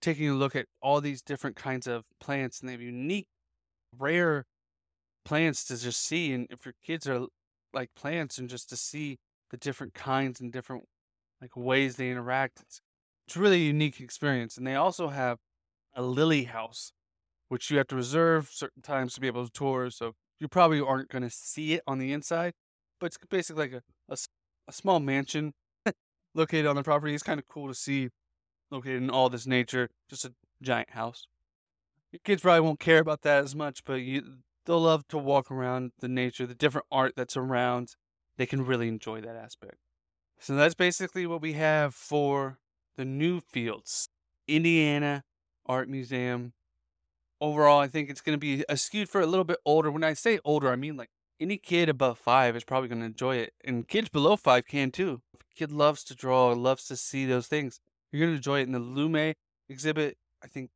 taking 0.00 0.28
a 0.28 0.34
look 0.34 0.54
at 0.56 0.66
all 0.80 1.00
these 1.00 1.22
different 1.22 1.56
kinds 1.56 1.86
of 1.86 2.04
plants 2.20 2.60
and 2.60 2.68
they 2.68 2.72
have 2.72 2.80
unique 2.80 3.26
rare 3.98 4.46
plants 5.24 5.64
to 5.64 5.76
just 5.76 6.00
see 6.00 6.32
and 6.32 6.46
if 6.50 6.64
your 6.64 6.74
kids 6.84 7.06
are 7.06 7.26
like 7.74 7.90
plants 7.94 8.38
and 8.38 8.48
just 8.48 8.68
to 8.68 8.76
see 8.76 9.18
the 9.50 9.56
different 9.56 9.92
kinds 9.92 10.40
and 10.40 10.52
different 10.52 10.84
like 11.40 11.56
ways 11.56 11.96
they 11.96 12.10
interact. 12.10 12.60
It's, 12.60 12.80
it's 13.26 13.36
really 13.36 13.62
a 13.62 13.66
unique 13.66 14.00
experience. 14.00 14.56
And 14.56 14.66
they 14.66 14.74
also 14.74 15.08
have 15.08 15.38
a 15.94 16.02
Lilly 16.02 16.44
House, 16.44 16.92
which 17.48 17.70
you 17.70 17.78
have 17.78 17.88
to 17.88 17.96
reserve 17.96 18.50
certain 18.52 18.82
times 18.82 19.14
to 19.14 19.20
be 19.20 19.26
able 19.26 19.44
to 19.44 19.52
tour. 19.52 19.90
So 19.90 20.12
you 20.38 20.48
probably 20.48 20.80
aren't 20.80 21.10
going 21.10 21.22
to 21.22 21.30
see 21.30 21.74
it 21.74 21.82
on 21.86 21.98
the 21.98 22.12
inside, 22.12 22.54
but 22.98 23.06
it's 23.06 23.18
basically 23.28 23.64
like 23.64 23.72
a, 23.72 23.82
a, 24.12 24.16
a 24.68 24.72
small 24.72 25.00
mansion 25.00 25.52
located 26.34 26.66
on 26.66 26.76
the 26.76 26.82
property. 26.82 27.14
It's 27.14 27.22
kind 27.22 27.38
of 27.38 27.46
cool 27.46 27.68
to 27.68 27.74
see 27.74 28.08
located 28.70 29.02
in 29.02 29.10
all 29.10 29.28
this 29.28 29.46
nature, 29.46 29.90
just 30.08 30.24
a 30.24 30.32
giant 30.62 30.90
house. 30.90 31.26
Your 32.12 32.20
kids 32.24 32.42
probably 32.42 32.60
won't 32.60 32.80
care 32.80 32.98
about 32.98 33.22
that 33.22 33.44
as 33.44 33.54
much, 33.54 33.84
but 33.84 34.00
you 34.00 34.22
they'll 34.66 34.80
love 34.80 35.06
to 35.08 35.18
walk 35.18 35.50
around 35.50 35.92
the 36.00 36.08
nature, 36.08 36.46
the 36.46 36.54
different 36.54 36.86
art 36.90 37.14
that's 37.16 37.36
around. 37.36 37.94
They 38.36 38.46
can 38.46 38.64
really 38.64 38.88
enjoy 38.88 39.20
that 39.20 39.36
aspect. 39.36 39.76
So 40.42 40.54
that's 40.54 40.74
basically 40.74 41.26
what 41.26 41.42
we 41.42 41.52
have 41.52 41.94
for 41.94 42.58
the 42.96 43.04
Newfields, 43.04 44.08
Indiana 44.48 45.22
Art 45.66 45.86
Museum. 45.86 46.54
Overall, 47.42 47.78
I 47.78 47.88
think 47.88 48.08
it's 48.08 48.22
going 48.22 48.36
to 48.36 48.40
be 48.40 48.64
a 48.66 48.78
skewed 48.78 49.10
for 49.10 49.20
a 49.20 49.26
little 49.26 49.44
bit 49.44 49.58
older. 49.66 49.90
When 49.90 50.02
I 50.02 50.14
say 50.14 50.38
older, 50.42 50.70
I 50.70 50.76
mean 50.76 50.96
like 50.96 51.10
any 51.38 51.58
kid 51.58 51.90
above 51.90 52.18
five 52.18 52.56
is 52.56 52.64
probably 52.64 52.88
going 52.88 53.00
to 53.00 53.06
enjoy 53.06 53.36
it, 53.36 53.52
and 53.62 53.86
kids 53.86 54.08
below 54.08 54.36
five 54.36 54.66
can 54.66 54.90
too. 54.90 55.20
If 55.34 55.40
a 55.42 55.54
kid 55.54 55.72
loves 55.72 56.02
to 56.04 56.14
draw, 56.14 56.52
loves 56.52 56.86
to 56.86 56.96
see 56.96 57.26
those 57.26 57.46
things, 57.46 57.78
you're 58.10 58.20
going 58.20 58.32
to 58.32 58.36
enjoy 58.36 58.60
it. 58.60 58.64
In 58.64 58.72
the 58.72 58.78
Lume 58.78 59.34
exhibit, 59.68 60.16
I 60.42 60.46
think 60.48 60.70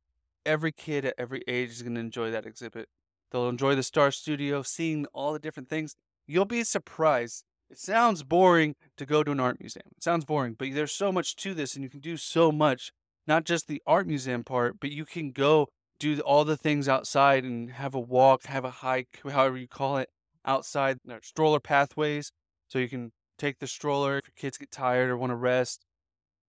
every 0.45 0.71
kid 0.71 1.05
at 1.05 1.15
every 1.17 1.43
age 1.47 1.71
is 1.71 1.81
going 1.81 1.95
to 1.95 2.01
enjoy 2.01 2.29
that 2.29 2.45
exhibit. 2.45 2.87
They'll 3.31 3.49
enjoy 3.49 3.73
the 3.73 3.83
Star 3.83 4.11
Studio, 4.11 4.61
seeing 4.61 5.07
all 5.07 5.33
the 5.33 5.39
different 5.39 5.69
things. 5.69 5.95
You'll 6.27 6.45
be 6.45 6.63
surprised 6.63 7.43
it 7.69 7.79
sounds 7.79 8.23
boring 8.23 8.75
to 8.97 9.05
go 9.05 9.23
to 9.23 9.31
an 9.31 9.39
art 9.39 9.59
museum. 9.59 9.87
It 9.95 10.03
sounds 10.03 10.25
boring, 10.25 10.55
but 10.57 10.69
there's 10.73 10.91
so 10.91 11.11
much 11.11 11.35
to 11.37 11.53
this, 11.53 11.75
and 11.75 11.83
you 11.83 11.89
can 11.89 11.99
do 11.99 12.17
so 12.17 12.51
much. 12.51 12.91
Not 13.27 13.43
just 13.43 13.67
the 13.67 13.81
art 13.87 14.07
museum 14.07 14.43
part, 14.43 14.79
but 14.79 14.91
you 14.91 15.03
can 15.03 15.31
go 15.31 15.67
do 15.99 16.19
all 16.19 16.45
the 16.45 16.57
things 16.57 16.87
outside 16.87 17.43
and 17.43 17.71
have 17.71 17.95
a 17.95 17.99
walk, 17.99 18.45
have 18.45 18.65
a 18.65 18.69
hike, 18.69 19.19
however 19.23 19.57
you 19.57 19.67
call 19.67 19.97
it, 19.97 20.09
outside. 20.45 20.99
There 21.03 21.19
stroller 21.23 21.59
pathways, 21.59 22.31
so 22.67 22.79
you 22.79 22.87
can 22.87 23.11
take 23.37 23.59
the 23.59 23.67
stroller 23.67 24.19
if 24.19 24.27
your 24.27 24.33
kids 24.35 24.57
get 24.57 24.71
tired 24.71 25.09
or 25.09 25.17
want 25.17 25.31
to 25.31 25.35
rest. 25.35 25.85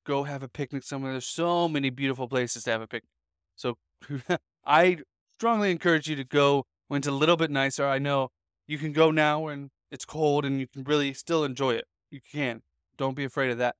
Go 0.04 0.24
have 0.24 0.42
a 0.42 0.48
picnic 0.48 0.82
somewhere. 0.82 1.12
There's 1.12 1.26
so 1.26 1.68
many 1.68 1.90
beautiful 1.90 2.28
places 2.28 2.64
to 2.64 2.70
have 2.70 2.82
a 2.82 2.86
picnic. 2.86 3.10
So 3.56 3.76
I 4.66 4.98
strongly 5.34 5.70
encourage 5.70 6.08
you 6.08 6.16
to 6.16 6.24
go 6.24 6.64
when 6.88 6.98
it's 6.98 7.08
a 7.08 7.12
little 7.12 7.36
bit 7.36 7.50
nicer. 7.50 7.86
I 7.86 7.98
know 7.98 8.28
you 8.66 8.78
can 8.78 8.92
go 8.92 9.10
now 9.10 9.48
and 9.48 9.70
it's 9.90 10.04
cold 10.04 10.44
and 10.44 10.60
you 10.60 10.66
can 10.66 10.84
really 10.84 11.12
still 11.12 11.44
enjoy 11.44 11.72
it. 11.72 11.86
You 12.10 12.20
can. 12.20 12.62
Don't 12.96 13.16
be 13.16 13.24
afraid 13.24 13.50
of 13.50 13.58
that. 13.58 13.76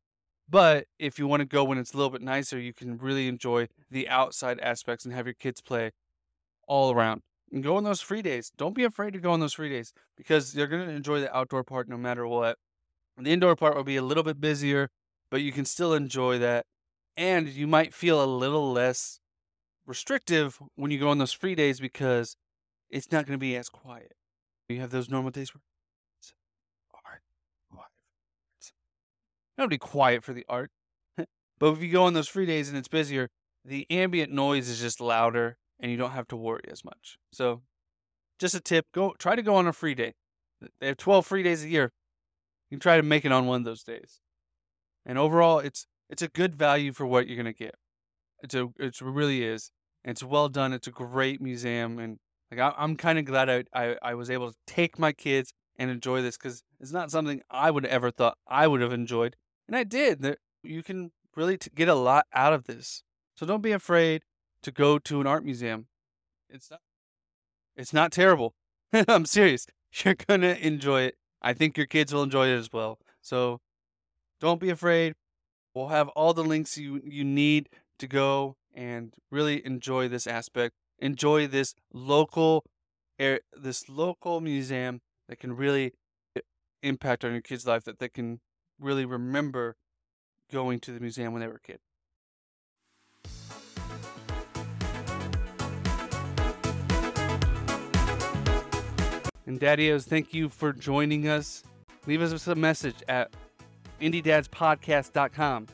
But 0.49 0.87
if 0.99 1.19
you 1.19 1.27
want 1.27 1.41
to 1.41 1.47
go 1.47 1.65
when 1.65 1.79
it's 1.79 1.93
a 1.93 1.97
little 1.97 2.11
bit 2.11 2.23
nicer, 2.23 2.59
you 2.59 2.73
can 2.73 2.99
really 2.99 3.27
enjoy 3.27 3.69
the 3.91 4.09
outside 4.09 4.61
aspects 4.61 5.05
and 5.05 5.13
have 5.13 5.27
your 5.27 5.35
kids 5.35 5.61
play 5.61 5.91
all 6.69 6.93
around. 6.93 7.23
And 7.53 7.63
go 7.63 7.77
on 7.77 7.85
those 7.85 8.01
free 8.01 8.23
days. 8.23 8.51
Don't 8.57 8.75
be 8.75 8.85
afraid 8.85 9.13
to 9.13 9.21
go 9.21 9.31
on 9.31 9.41
those 9.41 9.55
free 9.55 9.69
days 9.69 9.93
because 10.17 10.55
you're 10.55 10.67
going 10.67 10.87
to 10.87 10.95
enjoy 10.95 11.21
the 11.21 11.35
outdoor 11.37 11.65
part 11.65 11.89
no 11.89 11.97
matter 11.97 12.27
what. 12.27 12.59
The 13.19 13.31
indoor 13.31 13.57
part 13.57 13.77
will 13.77 13.85
be 13.85 13.97
a 13.97 14.03
little 14.03 14.23
bit 14.23 14.41
busier, 14.41 14.91
but 15.31 15.41
you 15.41 15.53
can 15.53 15.65
still 15.65 15.95
enjoy 15.95 16.39
that. 16.39 16.67
And 17.17 17.49
you 17.49 17.67
might 17.67 17.95
feel 17.95 18.23
a 18.23 18.27
little 18.27 18.73
less 18.73 19.21
restrictive 19.87 20.59
when 20.75 20.91
you 20.91 20.99
go 20.99 21.09
on 21.09 21.19
those 21.19 21.33
free 21.33 21.55
days 21.55 21.81
because 21.81 22.37
it's 22.91 23.11
not 23.11 23.27
going 23.27 23.39
to 23.39 23.41
be 23.41 23.57
as 23.57 23.69
quiet. 23.69 24.13
You 24.69 24.81
have 24.81 24.91
those 24.91 25.09
normal 25.09 25.31
days 25.31 25.55
where 25.55 25.63
it's 26.21 26.35
art, 26.93 27.23
quiet. 27.73 27.89
It's 28.59 28.73
be 29.69 29.79
quiet 29.79 30.23
for 30.23 30.33
the 30.33 30.45
art. 30.49 30.71
but 31.17 31.73
if 31.73 31.83
you 31.83 31.91
go 31.91 32.05
on 32.05 32.15
those 32.15 32.29
free 32.29 32.47
days 32.47 32.69
and 32.69 32.77
it's 32.77 32.89
busier, 32.89 33.29
the 33.65 33.87
ambient 33.91 34.33
noise 34.33 34.69
is 34.69 34.81
just 34.81 35.01
louder 35.01 35.57
and 35.81 35.91
you 35.91 35.97
don't 35.97 36.13
have 36.13 36.29
to 36.29 36.37
worry 36.37 36.65
as 36.71 36.85
much. 36.85 37.19
So, 37.33 37.63
just 38.39 38.55
a 38.55 38.61
tip: 38.61 38.87
go 38.93 39.15
try 39.19 39.35
to 39.35 39.43
go 39.43 39.57
on 39.57 39.67
a 39.67 39.73
free 39.73 39.95
day. 39.95 40.15
They 40.81 40.89
have 40.89 40.97
12 40.97 41.27
free 41.27 41.43
days 41.43 41.65
a 41.65 41.69
year. 41.69 41.93
You 42.71 42.77
can 42.77 42.81
try 42.81 42.97
to 42.97 43.03
make 43.03 43.25
it 43.25 43.33
on 43.33 43.47
one 43.47 43.61
of 43.61 43.65
those 43.65 43.83
days. 43.83 44.21
And 45.05 45.19
overall, 45.19 45.59
it's 45.59 45.87
it's 46.11 46.23
a 46.23 46.29
good 46.29 46.57
value 46.57 46.93
for 46.93 47.07
what 47.07 47.27
you're 47.27 47.37
gonna 47.37 47.53
get. 47.53 47.75
It's 48.43 48.55
a 48.55 48.69
it 48.79 49.01
really 49.01 49.43
is. 49.43 49.71
It's 50.05 50.23
well 50.23 50.49
done. 50.49 50.73
It's 50.73 50.87
a 50.87 50.93
great 50.93 51.41
museum, 51.41 51.99
and 51.99 52.19
like 52.51 52.61
I, 52.61 52.73
I'm 52.77 52.97
kind 52.97 53.19
of 53.19 53.25
glad 53.25 53.49
I, 53.51 53.65
I 53.75 53.97
I 54.03 54.15
was 54.15 54.31
able 54.31 54.51
to 54.51 54.57
take 54.67 54.99
my 54.99 55.13
kids 55.13 55.53
and 55.79 55.91
enjoy 55.91 56.23
this 56.23 56.37
because 56.37 56.63
it's 56.81 56.93
not 56.93 57.11
something 57.11 57.43
I 57.51 57.71
would 57.71 57.87
ever 57.87 58.11
thought 58.11 58.37
I 58.47 58.67
would 58.67 58.81
have 58.81 58.93
enjoyed, 58.93 59.37
and 59.67 59.77
I 59.77 59.85
did. 59.85 60.37
You 60.63 60.83
can 60.83 61.13
really 61.35 61.59
get 61.75 61.89
a 61.89 61.95
lot 61.95 62.27
out 62.33 62.53
of 62.53 62.65
this. 62.65 63.03
So 63.37 63.47
don't 63.47 63.63
be 63.63 63.73
afraid 63.73 64.23
to 64.63 64.71
go 64.71 64.99
to 64.99 65.21
an 65.21 65.27
art 65.27 65.45
museum. 65.45 65.87
It's 66.49 66.71
not 66.71 66.81
it's 67.77 67.93
not 67.93 68.13
terrible. 68.13 68.55
I'm 69.09 69.27
serious. 69.27 69.67
You're 70.05 70.15
gonna 70.15 70.57
enjoy 70.61 71.03
it. 71.03 71.17
I 71.43 71.53
think 71.53 71.77
your 71.77 71.87
kids 71.87 72.13
will 72.13 72.23
enjoy 72.23 72.49
it 72.49 72.57
as 72.57 72.73
well. 72.73 72.99
So 73.21 73.61
don't 74.41 74.61
be 74.61 74.71
afraid. 74.71 75.15
We'll 75.75 75.89
have 75.89 76.09
all 76.09 76.33
the 76.33 76.45
links 76.45 76.79
you 76.79 77.01
you 77.05 77.25
need 77.25 77.69
to 77.99 78.07
go 78.07 78.57
and 78.75 79.13
really 79.31 79.65
enjoy 79.65 80.09
this 80.09 80.27
aspect. 80.27 80.75
Enjoy 80.99 81.47
this 81.47 81.75
local 81.93 82.65
air, 83.19 83.41
this 83.53 83.89
local 83.89 84.41
museum 84.41 85.01
that 85.29 85.39
can 85.39 85.55
really 85.55 85.93
impact 86.83 87.25
on 87.25 87.33
your 87.33 87.41
kid's 87.41 87.67
life 87.67 87.85
that 87.85 87.99
they 87.99 88.09
can 88.09 88.41
really 88.81 89.05
remember 89.05 89.77
going 90.53 90.81
to 90.81 90.93
the 90.93 91.01
museum 91.01 91.33
when 91.33 91.41
they 91.41 91.49
were 91.49 91.57
a 91.57 91.61
kid. 91.61 91.79
And 99.47 99.61
Daddios, 99.61 100.05
thank 100.05 100.35
you 100.35 100.49
for 100.49 100.73
joining 100.73 101.29
us. 101.29 101.63
Leave 102.07 102.21
us 102.21 102.47
a 102.47 102.55
message 102.55 102.97
at 103.09 103.31
indiedadspodcast.com. 104.01 105.67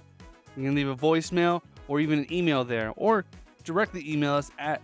You 0.56 0.64
can 0.64 0.74
leave 0.74 0.88
a 0.88 0.94
voicemail 0.94 1.62
or 1.88 1.98
even 2.00 2.20
an 2.20 2.32
email 2.32 2.64
there, 2.64 2.92
or 2.96 3.24
directly 3.64 4.08
email 4.10 4.34
us 4.34 4.50
at 4.58 4.82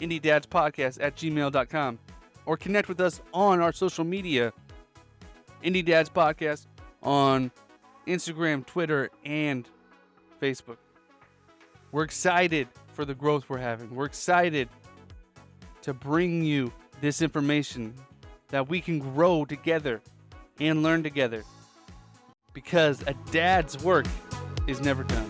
indiedadspodcast 0.00 0.98
at 1.00 1.16
gmail.com, 1.16 1.98
or 2.46 2.56
connect 2.56 2.88
with 2.88 3.00
us 3.00 3.20
on 3.34 3.60
our 3.60 3.72
social 3.72 4.04
media, 4.04 4.52
Indie 5.62 5.84
Dads 5.84 6.08
Podcast, 6.08 6.66
on 7.02 7.50
Instagram, 8.06 8.64
Twitter, 8.66 9.10
and 9.24 9.68
Facebook. 10.40 10.78
We're 11.92 12.04
excited 12.04 12.68
for 12.94 13.04
the 13.04 13.14
growth 13.14 13.48
we're 13.48 13.58
having. 13.58 13.94
We're 13.94 14.06
excited 14.06 14.68
to 15.82 15.94
bring 15.94 16.42
you 16.42 16.72
this 17.00 17.22
information 17.22 17.94
that 18.48 18.68
we 18.68 18.80
can 18.80 18.98
grow 18.98 19.44
together 19.44 20.00
and 20.60 20.82
learn 20.82 21.02
together 21.02 21.42
because 22.52 23.02
a 23.06 23.14
dad's 23.30 23.82
work 23.82 24.06
is 24.66 24.80
never 24.80 25.04
done. 25.04 25.29